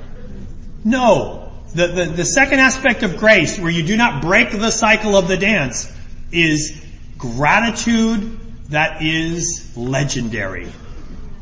[0.83, 1.53] No.
[1.73, 5.29] The, the, the second aspect of grace, where you do not break the cycle of
[5.29, 5.89] the dance,
[6.33, 6.83] is
[7.17, 10.67] gratitude that is legendary.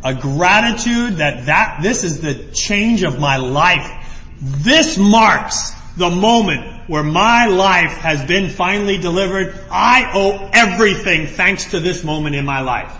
[0.03, 3.89] A gratitude that that, this is the change of my life.
[4.39, 9.59] This marks the moment where my life has been finally delivered.
[9.71, 12.93] I owe everything thanks to this moment in my life.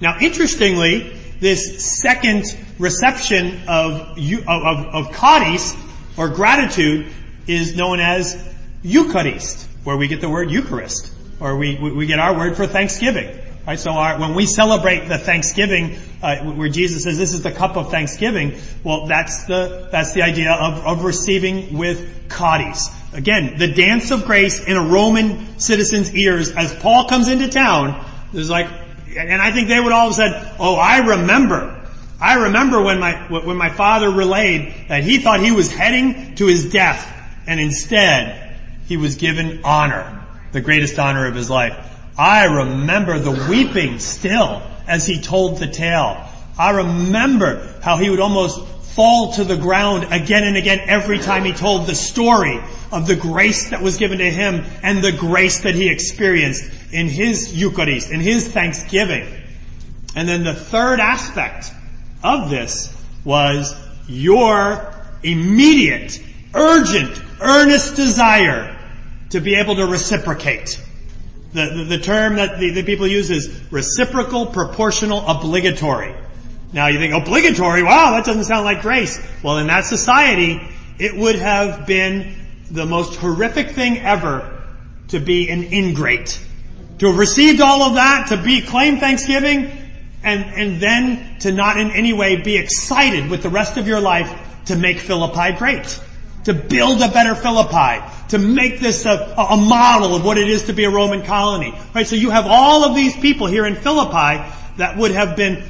[0.00, 2.44] Now interestingly, this second
[2.78, 5.74] reception of, of, of charis
[6.16, 7.06] or gratitude
[7.46, 8.36] is known as
[8.82, 11.09] Eucharist, where we get the word Eucharist,
[11.40, 13.38] or we, we get our word for Thanksgiving.
[13.66, 13.78] Right?
[13.78, 17.76] So our, when we celebrate the Thanksgiving, uh, where Jesus says this is the cup
[17.76, 22.88] of Thanksgiving, well, that's the that's the idea of, of receiving with charis.
[23.12, 28.04] Again, the dance of grace in a Roman citizen's ears as Paul comes into town.
[28.32, 28.68] There's like,
[29.16, 31.76] and I think they would all have said, "Oh, I remember."
[32.20, 36.46] I remember when my when my father relayed that he thought he was heading to
[36.46, 37.10] his death,
[37.46, 40.19] and instead he was given honor,
[40.52, 41.76] the greatest honor of his life.
[42.18, 46.28] I remember the weeping still as he told the tale.
[46.58, 51.44] I remember how he would almost fall to the ground again and again every time
[51.44, 52.60] he told the story
[52.92, 57.06] of the grace that was given to him and the grace that he experienced in
[57.06, 59.26] his Eucharist, in his Thanksgiving.
[60.16, 61.72] And then the third aspect
[62.22, 63.74] of this was
[64.08, 66.20] your immediate,
[66.52, 68.76] urgent, earnest desire
[69.30, 70.80] to be able to reciprocate.
[71.52, 76.14] The, the, the term that the, the people use is reciprocal, proportional, obligatory.
[76.72, 79.20] Now you think obligatory, wow, that doesn't sound like grace.
[79.42, 80.60] Well, in that society,
[80.98, 82.36] it would have been
[82.70, 84.62] the most horrific thing ever
[85.08, 86.40] to be an ingrate.
[86.98, 89.72] To have received all of that, to be claim Thanksgiving,
[90.22, 94.00] and, and then to not in any way be excited with the rest of your
[94.00, 94.32] life
[94.66, 96.00] to make Philippi great.
[96.44, 100.64] To build a better Philippi to make this a, a model of what it is
[100.64, 101.74] to be a Roman colony.
[101.94, 102.06] Right?
[102.06, 104.44] So you have all of these people here in Philippi
[104.76, 105.64] that would have been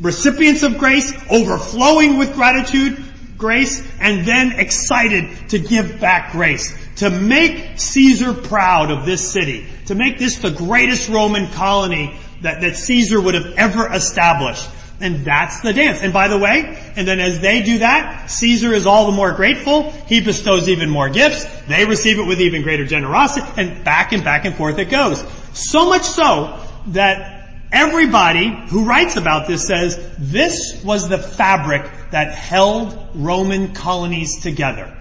[0.00, 3.02] recipients of grace, overflowing with gratitude,
[3.36, 6.76] grace, and then excited to give back grace.
[6.96, 9.66] To make Caesar proud of this city.
[9.86, 14.68] To make this the greatest Roman colony that, that Caesar would have ever established.
[14.98, 16.00] And that's the dance.
[16.00, 19.32] And by the way, and then as they do that, Caesar is all the more
[19.32, 19.90] grateful.
[19.90, 21.44] He bestows even more gifts.
[21.66, 23.46] They receive it with even greater generosity.
[23.58, 25.22] And back and back and forth it goes.
[25.52, 32.32] So much so that everybody who writes about this says this was the fabric that
[32.32, 34.96] held Roman colonies together.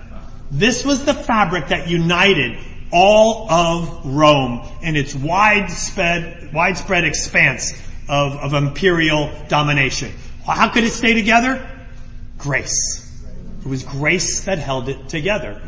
[0.52, 2.58] This was the fabric that united
[2.92, 7.74] all of Rome and its widespread, widespread expanse
[8.08, 10.12] of, of imperial domination.
[10.46, 11.68] How could it stay together?
[12.38, 13.02] Grace.
[13.60, 15.62] It was grace that held it together.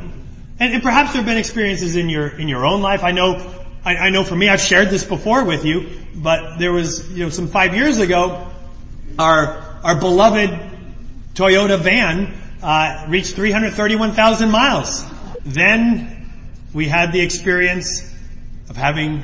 [0.60, 3.04] And, and perhaps there have been experiences in your, in your own life.
[3.04, 6.72] I know, I, I know for me, I've shared this before with you, but there
[6.72, 8.48] was, you know, some five years ago,
[9.18, 10.52] our, our beloved
[11.34, 15.06] Toyota van, uh, reached 331,000 miles.
[15.46, 16.30] Then
[16.74, 18.14] we had the experience
[18.70, 19.24] of having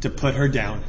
[0.00, 0.82] to put her down.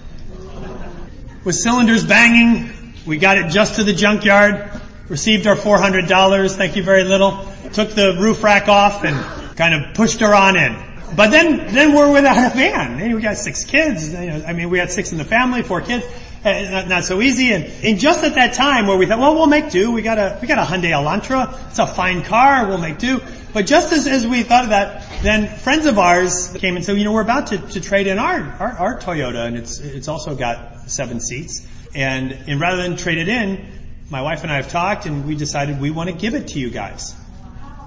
[1.44, 2.70] With cylinders banging,
[3.08, 4.80] we got it just to the junkyard,
[5.10, 9.18] received our $400, thank you very little, took the roof rack off and
[9.58, 10.78] kind of pushed her on in.
[11.16, 13.16] But then, then we're without a van.
[13.16, 14.14] We got six kids.
[14.14, 16.06] I mean, we had six in the family, four kids.
[16.46, 17.52] Uh, not, not, so easy.
[17.54, 19.92] And, and just at that time where we thought, well, we'll make do.
[19.92, 21.70] We got a, we got a Hyundai Elantra.
[21.70, 22.68] It's a fine car.
[22.68, 23.20] We'll make do.
[23.54, 26.98] But just as, as we thought of that, then friends of ours came and said,
[26.98, 30.08] you know, we're about to, to trade in our, our, our Toyota and it's, it's
[30.08, 31.68] also got seven seats.
[31.94, 33.66] And, and rather than trade it in,
[34.10, 36.60] my wife and I have talked and we decided we want to give it to
[36.60, 37.14] you guys.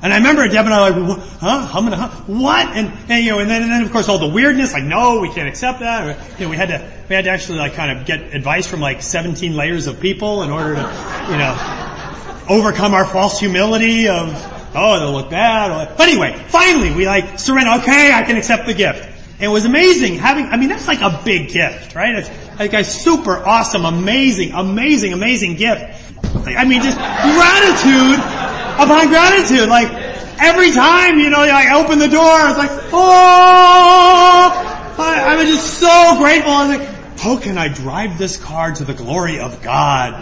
[0.03, 1.81] And I remember Deb and I were like, huh?
[1.81, 2.09] Many, huh?
[2.27, 2.67] What?
[2.77, 5.21] And, and, you know, and then, and then of course all the weirdness, like, no,
[5.21, 6.39] we can't accept that.
[6.39, 8.81] You know, we had to, we had to actually like kind of get advice from
[8.81, 10.83] like 17 layers of people in order to,
[11.31, 15.97] you know, overcome our false humility of, oh, they'll look bad.
[15.97, 19.09] But anyway, finally we like surrender, okay, I can accept the gift.
[19.41, 22.15] It was amazing having, I mean, that's like a big gift, right?
[22.15, 25.83] It's like a super awesome, amazing, amazing, amazing gift.
[26.47, 28.21] I mean, just gratitude
[28.79, 29.69] upon gratitude.
[29.69, 29.91] Like,
[30.39, 34.51] every time, you know, I open the door, it's like, oh,
[34.99, 36.53] I, I'm just so grateful.
[36.53, 40.13] I was like, how can I drive this car to the glory of God?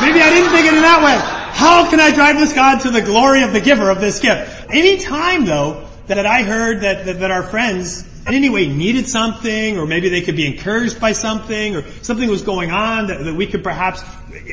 [0.00, 1.41] Maybe I didn't think it in that way.
[1.52, 4.66] How can I drive this God to the glory of the giver of this gift?
[4.70, 9.08] Any time though, that I heard that, that, that our friends in any way needed
[9.08, 13.24] something, or maybe they could be encouraged by something, or something was going on that,
[13.24, 14.02] that we could perhaps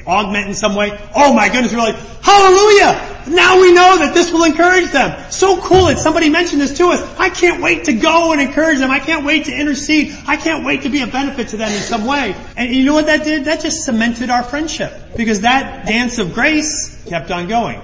[0.06, 0.98] augment in some way.
[1.16, 3.26] Oh my goodness, we're like, hallelujah!
[3.28, 5.32] Now we know that this will encourage them.
[5.32, 7.02] So cool that somebody mentioned this to us.
[7.20, 8.90] I can't wait to go and encourage them.
[8.90, 10.16] I can't wait to intercede.
[10.26, 12.36] I can't wait to be a benefit to them in some way.
[12.58, 13.46] And you know what that did?
[13.46, 14.92] That just cemented our friendship.
[15.16, 17.82] Because that dance of grace kept on going.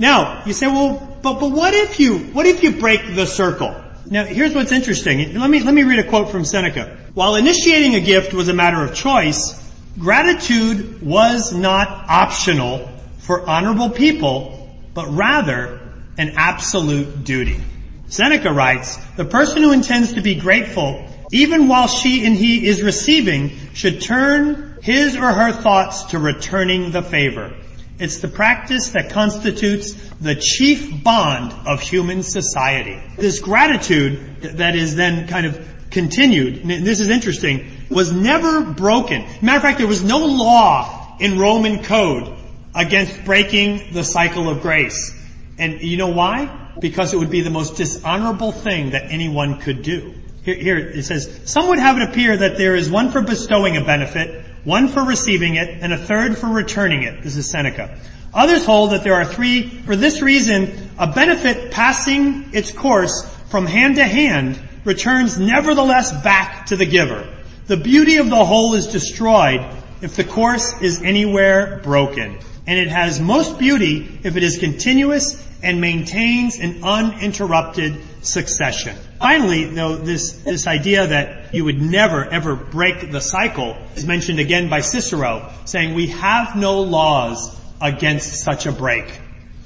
[0.00, 3.74] Now, you say, well, but, but what if you, what if you break the circle?
[4.10, 5.38] Now, here's what's interesting.
[5.38, 6.96] Let me, let me read a quote from Seneca.
[7.12, 9.52] While initiating a gift was a matter of choice,
[9.98, 12.88] gratitude was not optional
[13.18, 15.80] for honorable people, but rather
[16.16, 17.60] an absolute duty.
[18.06, 22.82] Seneca writes, the person who intends to be grateful, even while she and he is
[22.82, 27.54] receiving, should turn his or her thoughts to returning the favor.
[27.98, 33.00] It's the practice that constitutes the chief bond of human society.
[33.16, 39.24] This gratitude that is then kind of continued, this is interesting, was never broken.
[39.40, 42.36] Matter of fact, there was no law in Roman code
[42.74, 45.14] against breaking the cycle of grace.
[45.58, 46.72] And you know why?
[46.80, 50.14] Because it would be the most dishonorable thing that anyone could do.
[50.42, 53.76] Here, here it says, some would have it appear that there is one for bestowing
[53.76, 57.22] a benefit, one for receiving it, and a third for returning it.
[57.22, 57.98] This is Seneca.
[58.34, 63.66] Others hold that there are three, for this reason, a benefit passing its course from
[63.66, 67.28] hand to hand returns nevertheless back to the giver.
[67.66, 69.60] The beauty of the whole is destroyed
[70.00, 72.38] if the course is anywhere broken.
[72.66, 78.94] And it has most beauty if it is continuous and maintains an uninterrupted succession.
[79.18, 84.38] Finally, though, this, this idea that you would never ever break the cycle is mentioned
[84.38, 89.20] again by Cicero, saying we have no laws against such a break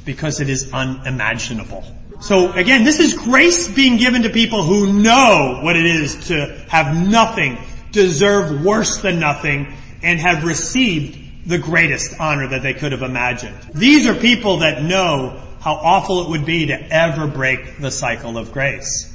[0.04, 1.84] because it is unimaginable.
[2.20, 6.46] So again, this is grace being given to people who know what it is to
[6.68, 7.58] have nothing,
[7.90, 13.56] deserve worse than nothing, and have received the greatest honor that they could have imagined.
[13.74, 18.38] These are people that know how awful it would be to ever break the cycle
[18.38, 19.08] of grace.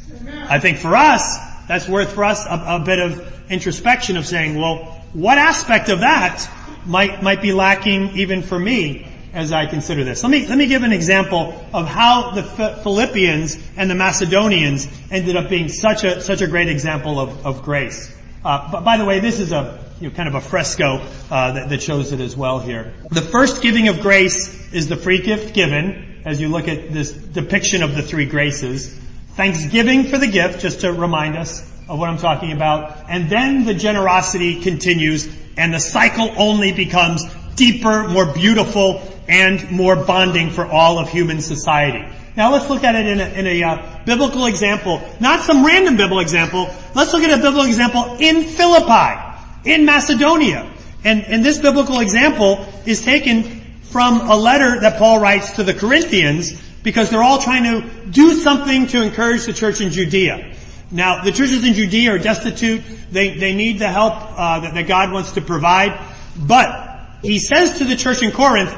[0.49, 1.37] I think for us,
[1.67, 4.77] that's worth for us a, a bit of introspection of saying, well,
[5.13, 6.49] what aspect of that
[6.87, 10.23] might, might be lacking even for me as I consider this.
[10.23, 15.35] Let me, let me give an example of how the Philippians and the Macedonians ended
[15.35, 18.13] up being such a, such a great example of, of grace.
[18.43, 21.51] Uh, but by the way, this is a, you know, kind of a fresco uh,
[21.51, 22.93] that, that shows it as well here.
[23.11, 27.11] The first giving of grace is the free gift given, as you look at this
[27.11, 28.93] depiction of the three graces.
[29.35, 33.05] Thanksgiving for the gift, just to remind us of what I'm talking about.
[33.09, 35.27] And then the generosity continues
[35.57, 37.23] and the cycle only becomes
[37.55, 42.05] deeper, more beautiful, and more bonding for all of human society.
[42.35, 45.01] Now let's look at it in a, in a uh, biblical example.
[45.19, 46.69] Not some random biblical example.
[46.93, 49.19] Let's look at a biblical example in Philippi,
[49.65, 50.71] in Macedonia.
[51.03, 55.73] And, and this biblical example is taken from a letter that Paul writes to the
[55.73, 60.55] Corinthians because they're all trying to do something to encourage the church in Judea.
[60.89, 62.81] Now, the churches in Judea are destitute.
[63.11, 65.99] They, they need the help uh, that, that God wants to provide.
[66.37, 68.75] But he says to the church in Corinth,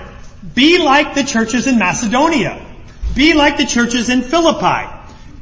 [0.55, 2.65] be like the churches in Macedonia.
[3.15, 4.89] Be like the churches in Philippi.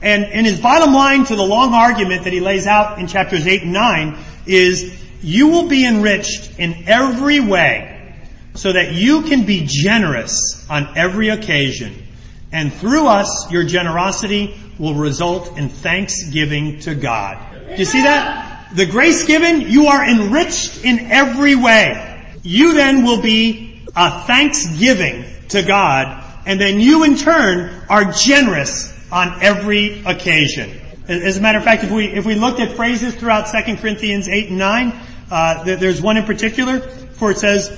[0.01, 3.47] And, and his bottom line to the long argument that he lays out in chapters
[3.47, 8.15] 8 and 9 is, you will be enriched in every way
[8.55, 12.03] so that you can be generous on every occasion.
[12.51, 17.37] And through us, your generosity will result in thanksgiving to God.
[17.69, 18.75] Do you see that?
[18.75, 22.35] The grace given, you are enriched in every way.
[22.43, 28.93] You then will be a thanksgiving to God, and then you in turn are generous
[29.11, 30.81] on every occasion.
[31.07, 34.27] As a matter of fact, if we if we looked at phrases throughout 2 Corinthians
[34.27, 34.99] 8 and 9,
[35.31, 36.81] uh, there's one in particular
[37.17, 37.69] for it says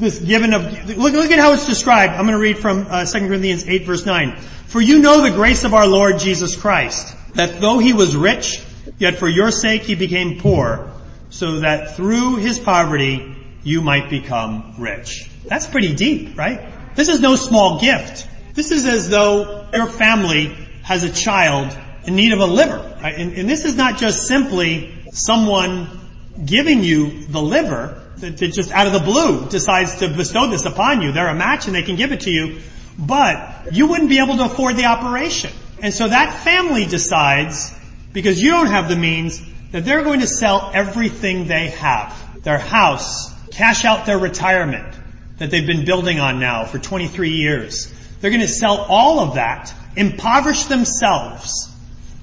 [0.00, 2.14] this given of look look at how it's described.
[2.14, 4.36] I'm going to read from uh, 2 Corinthians 8 verse 9.
[4.66, 8.62] For you know the grace of our Lord Jesus Christ, that though he was rich,
[8.98, 10.90] yet for your sake he became poor,
[11.28, 15.30] so that through his poverty you might become rich.
[15.44, 16.96] That's pretty deep, right?
[16.96, 18.26] This is no small gift.
[18.54, 20.46] This is as though your family
[20.82, 21.76] has a child
[22.06, 22.98] in need of a liver.
[23.02, 23.14] Right?
[23.14, 25.88] And, and, this is not just simply someone
[26.44, 31.02] giving you the liver that, just out of the blue decides to bestow this upon
[31.02, 31.12] you.
[31.12, 32.60] They're a match and they can give it to you,
[32.98, 35.52] but you wouldn't be able to afford the operation.
[35.82, 37.74] And so that family decides,
[38.12, 39.40] because you don't have the means,
[39.72, 42.42] that they're going to sell everything they have.
[42.42, 44.94] Their house, cash out their retirement
[45.38, 47.92] that they've been building on now for 23 years.
[48.20, 51.74] They're going to sell all of that, impoverish themselves,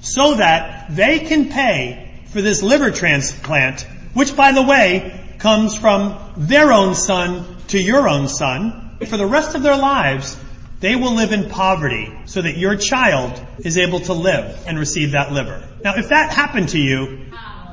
[0.01, 3.81] so that they can pay for this liver transplant,
[4.13, 8.97] which by the way, comes from their own son to your own son.
[9.05, 10.37] For the rest of their lives,
[10.79, 15.11] they will live in poverty so that your child is able to live and receive
[15.11, 15.63] that liver.
[15.83, 17.25] Now, if that happened to you,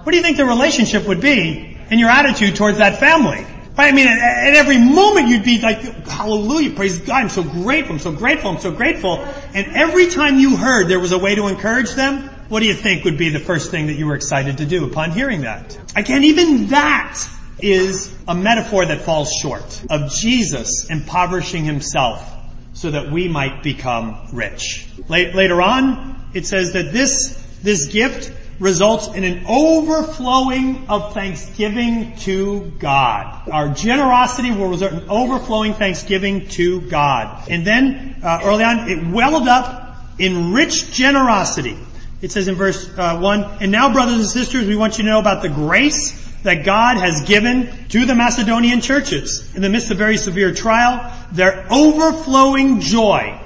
[0.03, 3.47] what do you think the relationship would be and your attitude towards that family?
[3.77, 3.89] Right?
[3.89, 7.95] I mean, at, at, every moment you'd be like, hallelujah, praise God, I'm so grateful,
[7.95, 9.19] I'm so grateful, I'm so grateful.
[9.53, 12.75] And every time you heard there was a way to encourage them, what do you
[12.75, 15.77] think would be the first thing that you were excited to do upon hearing that?
[15.97, 17.19] Again, even that
[17.65, 22.31] is a metaphor that falls short of Jesus impoverishing himself
[22.75, 24.87] so that we might become rich.
[25.09, 32.73] Later on, it says that this, this gift results in an overflowing of thanksgiving to
[32.79, 33.49] God.
[33.51, 37.49] Our generosity will result in overflowing thanksgiving to God.
[37.49, 41.79] And then, uh, early on, it welled up in rich generosity.
[42.23, 45.11] It says in verse uh, 1, And now, brothers and sisters, we want you to
[45.11, 49.51] know about the grace that God has given to the Macedonian churches.
[49.55, 53.39] In the midst of very severe trial, their overflowing joy,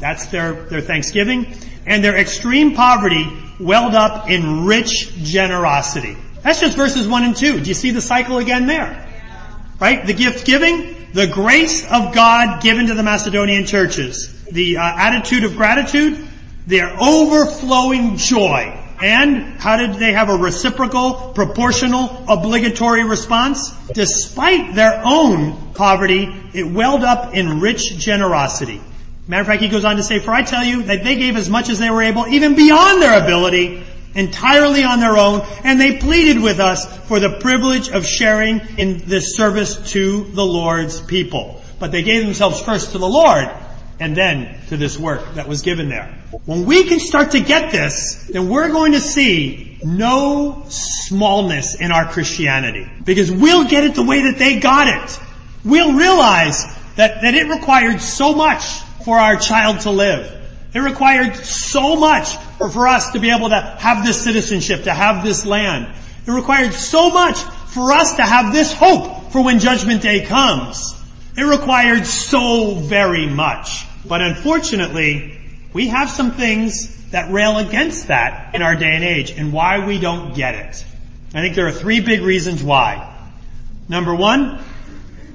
[0.00, 1.54] that's their, their thanksgiving,
[1.86, 3.30] and their extreme poverty
[3.60, 6.16] welled up in rich generosity.
[6.42, 7.60] That's just verses 1 and 2.
[7.60, 9.06] Do you see the cycle again there?
[9.78, 10.06] Right?
[10.06, 15.44] The gift giving, the grace of God given to the Macedonian churches, the uh, attitude
[15.44, 16.26] of gratitude,
[16.66, 18.82] their overflowing joy.
[19.02, 23.70] And how did they have a reciprocal, proportional, obligatory response?
[23.92, 28.80] Despite their own poverty, it welled up in rich generosity.
[29.28, 31.36] Matter of fact, he goes on to say, for I tell you that they gave
[31.36, 33.82] as much as they were able, even beyond their ability,
[34.14, 38.98] entirely on their own, and they pleaded with us for the privilege of sharing in
[39.06, 41.60] this service to the Lord's people.
[41.78, 43.48] But they gave themselves first to the Lord,
[43.98, 46.18] and then to this work that was given there.
[46.44, 51.92] When we can start to get this, then we're going to see no smallness in
[51.92, 52.90] our Christianity.
[53.04, 55.20] Because we'll get it the way that they got it.
[55.64, 56.64] We'll realize
[56.96, 58.64] that, that it required so much
[59.04, 60.32] for our child to live.
[60.74, 64.92] It required so much for, for us to be able to have this citizenship, to
[64.92, 65.94] have this land.
[66.26, 70.94] It required so much for us to have this hope for when judgment day comes.
[71.36, 73.85] It required so very much.
[74.08, 75.38] But unfortunately,
[75.72, 79.86] we have some things that rail against that in our day and age and why
[79.86, 80.84] we don't get it.
[81.34, 83.12] I think there are three big reasons why.
[83.88, 84.60] Number one,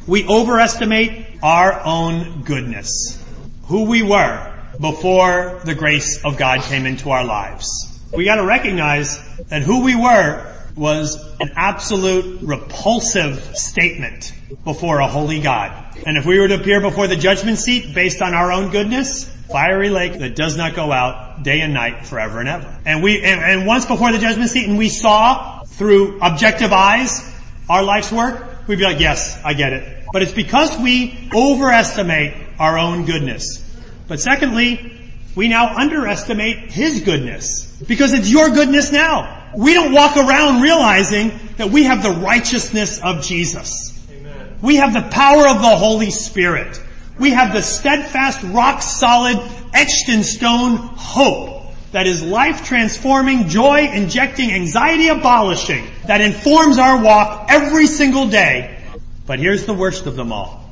[0.08, 3.24] we overestimate our own goodness
[3.66, 7.70] who we were before the grace of God came into our lives.
[8.12, 9.18] We gotta recognize
[9.48, 15.98] that who we were was an absolute repulsive statement before a holy God.
[16.06, 19.26] And if we were to appear before the judgment seat based on our own goodness,
[19.52, 22.80] fiery lake that does not go out day and night forever and ever.
[22.86, 27.28] And we, and, and once before the judgment seat and we saw through objective eyes
[27.70, 30.06] our life's work, we'd be like, yes, I get it.
[30.12, 33.68] But it's because we overestimate our own goodness.
[34.08, 34.98] But secondly,
[35.36, 37.71] we now underestimate His goodness.
[37.88, 39.52] Because it's your goodness now.
[39.56, 44.00] We don't walk around realizing that we have the righteousness of Jesus.
[44.12, 44.58] Amen.
[44.62, 46.82] We have the power of the Holy Spirit.
[47.20, 49.38] We have the steadfast, rock solid,
[49.74, 51.62] etched in stone hope
[51.92, 58.82] that is life transforming, joy injecting, anxiety abolishing, that informs our walk every single day.
[59.26, 60.70] But here's the worst of them all.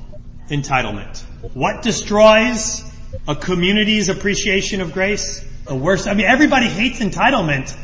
[0.50, 1.22] Entitlement.
[1.54, 2.84] What destroys
[3.28, 5.46] a community's appreciation of grace?
[5.66, 6.08] The worst.
[6.08, 7.76] I mean, everybody hates entitlement,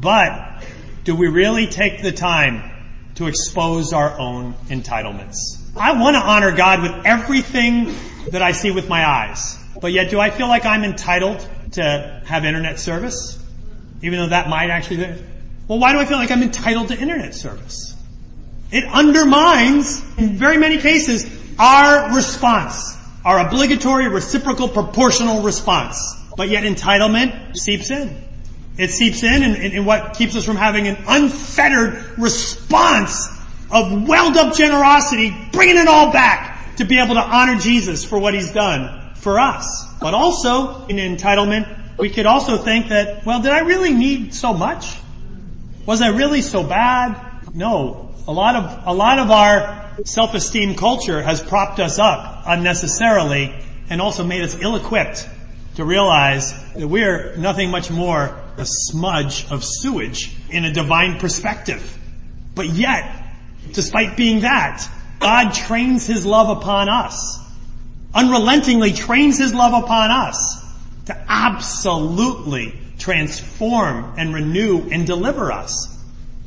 [0.00, 0.62] but
[1.04, 2.70] do we really take the time
[3.14, 5.36] to expose our own entitlements?
[5.76, 7.94] I want to honor God with everything
[8.30, 9.56] that I see with my eyes.
[9.80, 13.42] But yet, do I feel like I'm entitled to have internet service?
[14.02, 14.98] Even though that might actually.
[15.68, 17.94] Well, why do I feel like I'm entitled to internet service?
[18.70, 21.26] It undermines, in very many cases,
[21.58, 22.97] our response.
[23.24, 26.14] Our obligatory, reciprocal, proportional response.
[26.36, 28.16] But yet entitlement seeps in.
[28.76, 33.28] It seeps in and, and, and what keeps us from having an unfettered response
[33.70, 38.18] of welled up generosity, bringing it all back to be able to honor Jesus for
[38.18, 39.84] what He's done for us.
[40.00, 44.54] But also, in entitlement, we could also think that, well, did I really need so
[44.54, 44.96] much?
[45.84, 47.54] Was I really so bad?
[47.54, 48.07] No.
[48.28, 53.54] A lot of, a lot of our self-esteem culture has propped us up unnecessarily
[53.90, 55.28] and also made us ill-equipped
[55.76, 61.96] to realize that we're nothing much more a smudge of sewage in a divine perspective.
[62.54, 63.10] But yet,
[63.72, 67.40] despite being that, God trains His love upon us
[68.14, 70.64] unrelentingly trains His love upon us
[71.06, 75.97] to absolutely transform and renew and deliver us.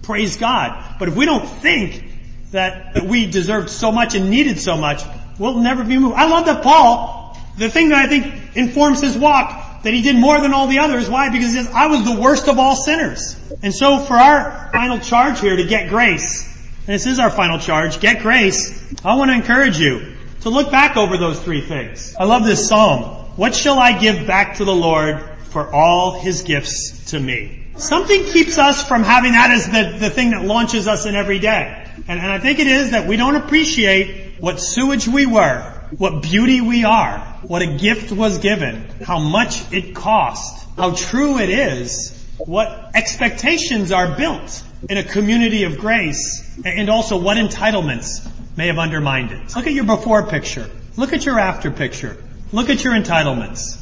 [0.02, 0.98] Praise God.
[1.00, 2.04] But if we don't think
[2.52, 5.04] that, that we deserved so much and needed so much,
[5.38, 6.16] we'll never be moved.
[6.16, 10.16] I love that Paul, the thing that I think informs his walk, that he did
[10.16, 11.10] more than all the others.
[11.10, 11.30] Why?
[11.30, 13.36] Because he says, I was the worst of all sinners.
[13.64, 16.48] And so for our final charge here to get grace,
[16.88, 20.72] and this is our final charge, get grace, I want to encourage you to look
[20.72, 22.16] back over those three things.
[22.20, 23.04] I love this psalm.
[23.38, 27.61] What shall I give back to the Lord for all his gifts to me?
[27.78, 31.40] Something keeps us from having that as the, the thing that launches us in every
[31.40, 31.88] day.
[32.08, 35.62] And, and I think it is that we don't appreciate what sewage we were,
[35.98, 41.40] what beauty we are, what a gift was given, how much it cost, how true
[41.40, 48.28] it is, what expectations are built in a community of grace, and also what entitlements
[48.58, 49.56] may have undermined it.
[49.56, 50.70] Look at your before picture.
[50.98, 52.18] Look at your after picture.
[52.52, 53.81] Look at your entitlements.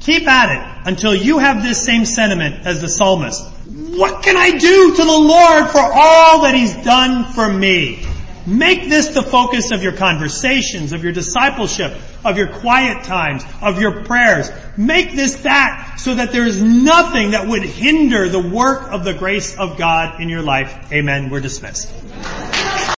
[0.00, 3.46] Keep at it until you have this same sentiment as the psalmist.
[3.46, 8.06] What can I do to the Lord for all that He's done for me?
[8.46, 11.92] Make this the focus of your conversations, of your discipleship,
[12.24, 14.50] of your quiet times, of your prayers.
[14.76, 19.12] Make this that so that there is nothing that would hinder the work of the
[19.12, 20.90] grace of God in your life.
[20.90, 21.28] Amen.
[21.28, 21.92] We're dismissed.